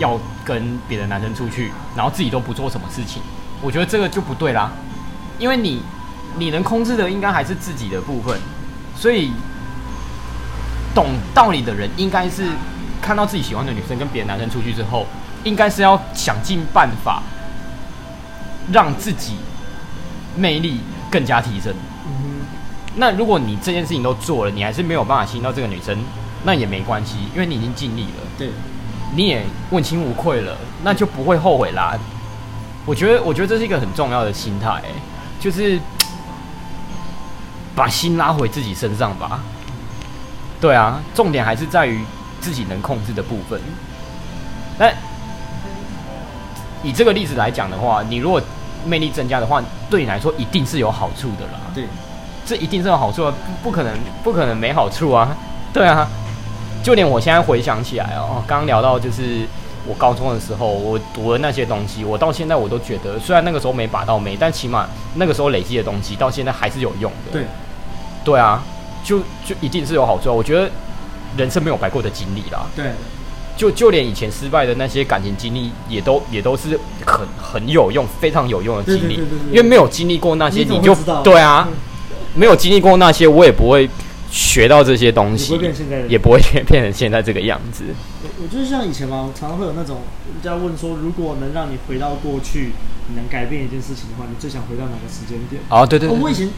[0.00, 3.22] 要跟别的男生出去，然后自己都不做什么事情，
[3.62, 4.72] 我觉得这个就不对啦，
[5.38, 5.80] 因为你。
[6.38, 8.38] 你能控制的应该还是自己的部分，
[8.96, 9.32] 所以
[10.94, 12.44] 懂道理的人应该是
[13.00, 15.06] 看到自己喜欢的女生跟别的男生出去之后，
[15.44, 17.22] 应该是要想尽办法
[18.72, 19.36] 让自己
[20.36, 21.72] 魅力更加提升。
[22.96, 25.98] 那如果你这件事情都做了，你还是没有办法吸引到这个女生，
[26.44, 28.48] 那也没关系，因为你已经尽力了，对，
[29.14, 31.94] 你也问心无愧了，那就不会后悔啦。
[32.86, 34.80] 我觉得，我觉得这是一个很重要的心态，
[35.38, 35.78] 就是
[37.76, 39.40] 把心拉回自己身上吧。
[40.60, 42.02] 对啊，重点还是在于
[42.40, 43.60] 自己能控制的部分。
[44.78, 44.90] 那
[46.82, 48.40] 以这个例子来讲的话，你如果
[48.86, 51.60] 魅力增加的话，对你来说一定是有好处的啦。
[51.74, 51.84] 对，
[52.46, 53.92] 这一定是有好处的，不可能
[54.24, 55.36] 不可能没好处啊。
[55.72, 56.08] 对啊，
[56.82, 59.46] 就连我现在回想起来哦，刚刚聊到就是
[59.86, 67.32] 我高中的时候，我读的那些东西，我到现在我都觉得，虽然那个时候没把到妹，但起码那个时候累积的东西到现在还是有用的。
[67.32, 67.46] 对，
[68.26, 68.62] 对啊。
[69.06, 70.68] 就就一定是有好处，我觉得
[71.36, 72.66] 人生没有白过的经历啦。
[72.74, 72.86] 对，
[73.56, 79.14] 就就连以前失败的那些感情经历，也都也都是很很有用、非常有用的经历。
[79.52, 81.68] 因为没有经历过那些，你就对啊，
[82.34, 83.88] 没有经历过那些，我也不会
[84.28, 85.56] 学到这些东西，
[86.08, 87.84] 也不会变成现在这个样子。
[88.24, 90.00] 我我就是像以前嘛，常常会有那种
[90.34, 92.72] 人家问说，如果能让你回到过去，
[93.08, 95.62] 你能改变一件事情的话，你最想回到哪个时间点？
[95.68, 96.50] 哦，对对，对，我以前。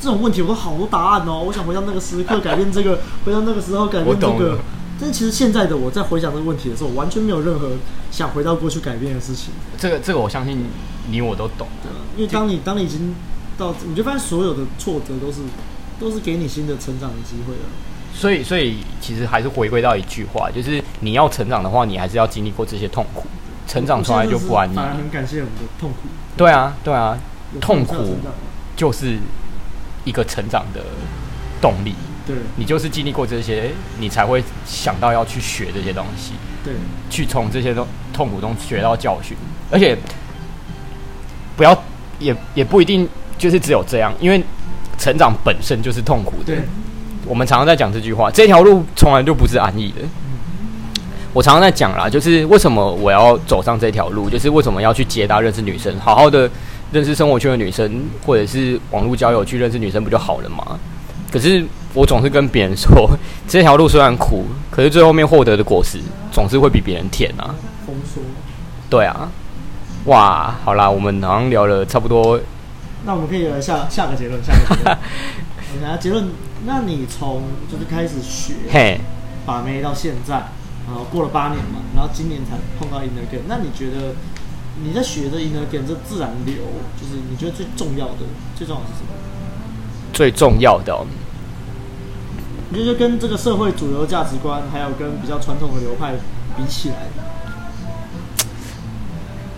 [0.00, 4.58] 这种问题我都好多答案哦，我想回到那个时刻改变这个，回到那个时候改变这个。
[4.98, 7.72] 但其实现在的我在回想这个问题的时候，完全没有任何
[8.10, 9.52] 想回到过去改变的事情。
[9.76, 10.64] 这个这个我相信
[11.10, 13.14] 你我都懂的，因为当你当你已经
[13.58, 15.40] 到，你就发现所有的挫折都是
[16.00, 17.68] 都是给你新的成长的机会了。
[18.14, 23.26] 所以所以其实还是回归到一句话，就是你要成长的话，你还是要经历过这些痛苦，
[23.68, 24.74] 成长出来就不安逸。
[24.74, 26.08] 反而很感谢我们的痛苦。
[26.38, 27.18] 对啊对啊，
[27.60, 28.16] 痛苦
[28.74, 29.18] 就是。
[30.06, 30.80] 一个成长的
[31.60, 31.92] 动力，
[32.24, 36.32] 对，你就是经历过这些，你才会想到要去学这些东西，
[36.64, 36.72] 对，
[37.10, 39.36] 去从这些痛痛苦中学到教训，
[39.68, 39.98] 而且
[41.56, 41.76] 不要
[42.20, 44.40] 也也不一定就是只有这样，因为
[44.96, 46.54] 成长本身就是痛苦的。
[46.54, 46.58] 对，
[47.26, 50.02] 我们常常在讲这句话，这条路从来就不是安逸的。
[51.32, 56.48] 我常常在讲啦，就是为什么我要走上这条路，就是为什么要去接搭认识女生，好好的。
[56.92, 60.78] 认识生活圈的女生，或者是网络交友去认识女生，不就好了吗？
[61.30, 61.62] 可是
[61.92, 63.10] 我总是跟别人说，
[63.48, 65.98] 这条路虽然苦，可是最后面获得的果实
[66.30, 67.54] 总是会比别人甜啊。
[67.84, 68.20] 丰收。
[68.88, 69.28] 对啊。
[70.04, 72.40] 哇，好啦，我们好像聊了差不多。
[73.04, 74.98] 那我们可以来下下个结论，下个结论。
[75.92, 76.28] 我结论，
[76.64, 79.00] 那你从就是开始学，嘿，
[79.44, 80.34] 把妹到现在，
[80.86, 84.14] 然后过了八年嘛，然后今年才碰到 inner game，那你觉得？
[84.84, 86.56] 你在学的 inner game 这自然流，
[87.00, 89.08] 就是你觉得最重要的，最重要的是什么？
[90.12, 91.06] 最重要的，哦，
[92.70, 96.14] 你觉得跟这个社会主流价值观，还有跟比较传统的流派
[96.56, 96.96] 比起来，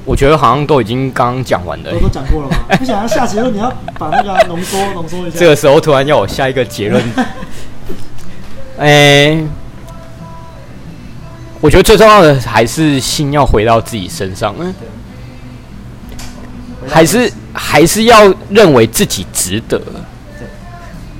[0.05, 1.91] 我觉得好像都已经刚刚讲完了。
[1.95, 2.57] 我都讲过了吗？
[2.79, 5.39] 不想要下结论，你要把那个浓缩浓缩一下。
[5.39, 7.03] 这个时候突然要我下一个结论，
[8.79, 9.47] 哎、欸。
[11.61, 14.73] 我觉得最重要的还是心要回到自己身上，嗯，
[16.89, 19.81] 还是还是要认为自己值得。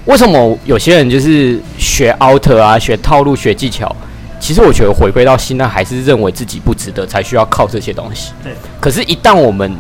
[0.07, 3.95] 为什么有些人就是学 out 啊，学套路，学技巧？
[4.41, 8.33] 其实我觉得回归到心呢，还是认为自己不值得，才需要靠这些东西。
[8.43, 8.53] 对。
[8.81, 9.71] 可是，一旦我们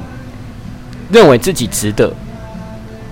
[1.10, 2.12] 认为自己值得，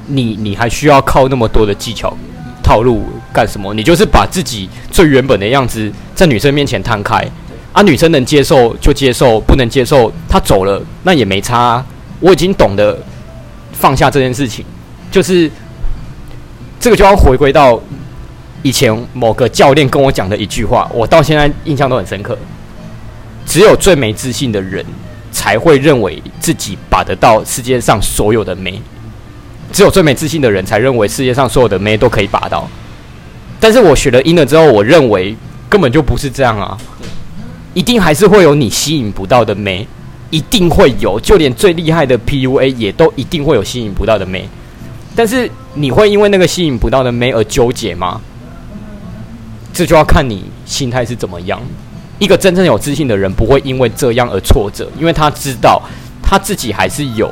[0.06, 2.14] 你你还需要靠那么多的技巧
[2.62, 3.72] 套路干什么？
[3.72, 7.26] 你就是把自己最原本的样子在女生面前摊开，
[7.72, 11.86] 啊，女生能接受就接受，不能接受她走了那也没差啊。
[12.20, 12.98] 我已经懂得
[13.72, 14.64] 放下这件事情，
[15.10, 15.50] 就是
[16.80, 17.80] 这个就要回归到
[18.62, 22.36] 以前某个教练跟我讲的一句话，我到现在印象都很深刻。
[23.44, 24.84] 只有最没自信的人
[25.30, 28.80] 才会认为自己把得到世界上所有的美。
[29.72, 32.66] 只有最没自信的人才认为世界上所有的美都可以把到，
[33.60, 35.36] 但是我学了 inner 之后，我认为
[35.68, 36.78] 根本就不是这样啊！
[37.74, 39.86] 一定还是会有你吸引不到的美，
[40.30, 44.48] 一定会有，就连最厉害的 PUA 也都一定会有吸引不到的妹。
[45.14, 48.20] 但是你会因为那个吸引不到的妹而纠结吗？
[49.72, 51.60] 这就要看你心态是怎么样。
[52.18, 55.82] 一个真正有自信的人不会因为这样而挫折，因为他知道
[56.22, 57.30] 他自己还是有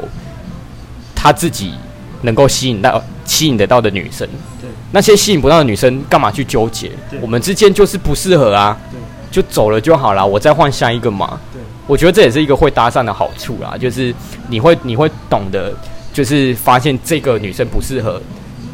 [1.14, 1.72] 他自己。
[2.22, 4.26] 能够吸引到、吸引得到的女生，
[4.59, 6.90] 对那些吸引不到的女生，干嘛去纠结？
[7.20, 8.74] 我们之间就是不适合啊，
[9.30, 11.38] 就走了就好了，我再换下一个嘛。
[11.87, 14.14] 对，我觉得这也是一个会搭讪的好处啦，就是
[14.49, 15.72] 你会你会懂得，
[16.12, 18.20] 就是发现这个女生不适合，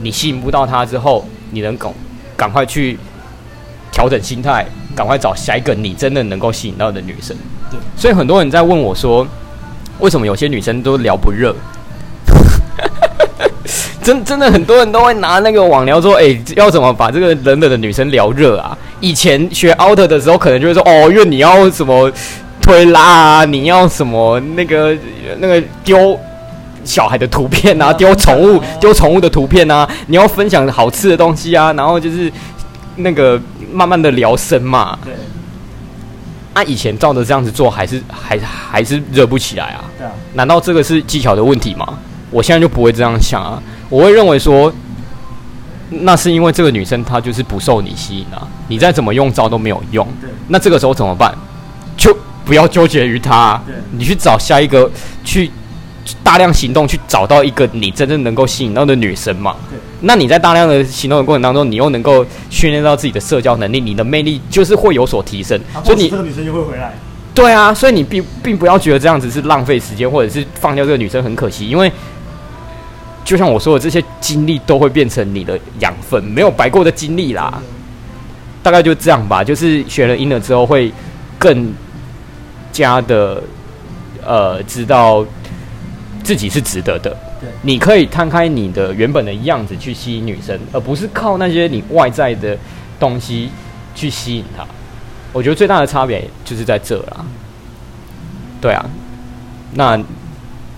[0.02, 1.92] 你吸引不到她之后，你能赶
[2.36, 2.98] 赶快去
[3.90, 7.36] 调整心态，赶快找下一个你真的能够吸引到的女生。
[7.70, 9.26] 对，所以很多人在问我说，
[9.98, 11.54] 为什么有些女生都聊不热？
[14.02, 18.76] 真真的很多人都会拿那个网聊说，哎、欸，要怎么把这个冷冷的女生聊热啊？
[18.98, 22.10] 以前学 out 的时候，可能就会说哦，因为你要什么
[22.70, 24.96] 推拉啊，你要什么那个
[25.38, 26.16] 那个丢
[26.84, 32.32] 小孩的图片啊，丢宠物丢宠物的图片啊，你要分享好吃的东西啊，然后就是
[32.94, 33.40] 那个
[33.72, 34.96] 慢慢的聊深嘛。
[35.04, 35.12] 对。
[36.54, 39.82] 啊，以前照着这样子做，还是还还是热不起来啊？
[39.98, 40.12] 对啊。
[40.34, 41.98] 难道这个是技巧的问题吗？
[42.30, 44.72] 我现在就不会这样想啊，我会认为说。
[46.02, 50.06] 那是因为这个女生她就是不受你吸引啊，你再怎么用招都没有用。
[50.20, 50.30] 对。
[50.46, 51.34] 那这个时候怎么办？
[51.96, 52.16] 就
[52.50, 53.62] 不要纠结于他。
[53.96, 54.90] 你去找下一个，
[55.22, 55.48] 去
[56.24, 59.54] 大量行动，去找到一个你真正能够吸引到的女生嘛。
[60.00, 65.56] 那你在大量的行动的过程当中，你又能够训练到自己的社交能力，你的魅力就是会有所提升。
[65.72, 66.92] 啊、所以你这个女生就会回来。
[67.32, 71.92] 对啊，所以你并并不要觉得这样子是浪费时间，或者是放掉这个女生很可惜，因为。
[73.22, 77.62] 就像我说的，这些经历都会变成你的养分，没有白过的经历啦。
[78.60, 80.92] 大概就这样吧，就是学了音了之后，会
[81.38, 81.72] 更
[82.72, 83.42] 加的
[84.24, 85.24] 呃，知道
[86.22, 87.16] 自己是值得的。
[87.40, 92.56] 对，你可以摊开你的原本的样子去吸引女生，而不是靠那些你外在的
[92.98, 93.50] 东西
[93.94, 94.64] 去吸引她。
[95.32, 97.24] 我觉得最大的差别就是在这啦。
[98.60, 98.84] 对啊，
[99.74, 100.00] 那。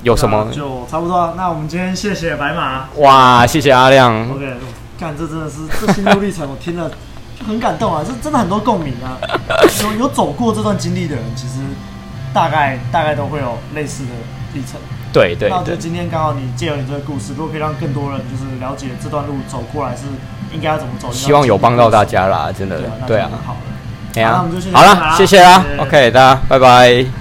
[0.02, 1.32] 有什么就差不多。
[1.36, 2.88] 那我们今天谢谢白马。
[2.96, 4.28] 哇，谢谢阿亮。
[4.32, 4.54] OK，
[4.98, 6.96] 干这真的是这心路历程，我听了就
[7.44, 8.02] 很感动啊！
[8.06, 9.18] 这真的很多共鸣啊。
[9.82, 11.54] 有有走过这段经历的人，其实
[12.32, 14.10] 大概大概都会有类似的
[14.54, 14.80] 历程。
[15.12, 15.48] 对对。
[15.48, 20.02] 那我觉得今天刚好你借由你这个故事，如果可以让更多人就是了解这段路走过来是
[20.52, 22.80] 应该要怎么走，希望有帮到大家啦，真的。
[23.06, 23.30] 对啊。
[23.44, 23.60] 好了。
[24.72, 25.64] 好了，谢谢啦。
[25.78, 27.12] OK，大家拜拜。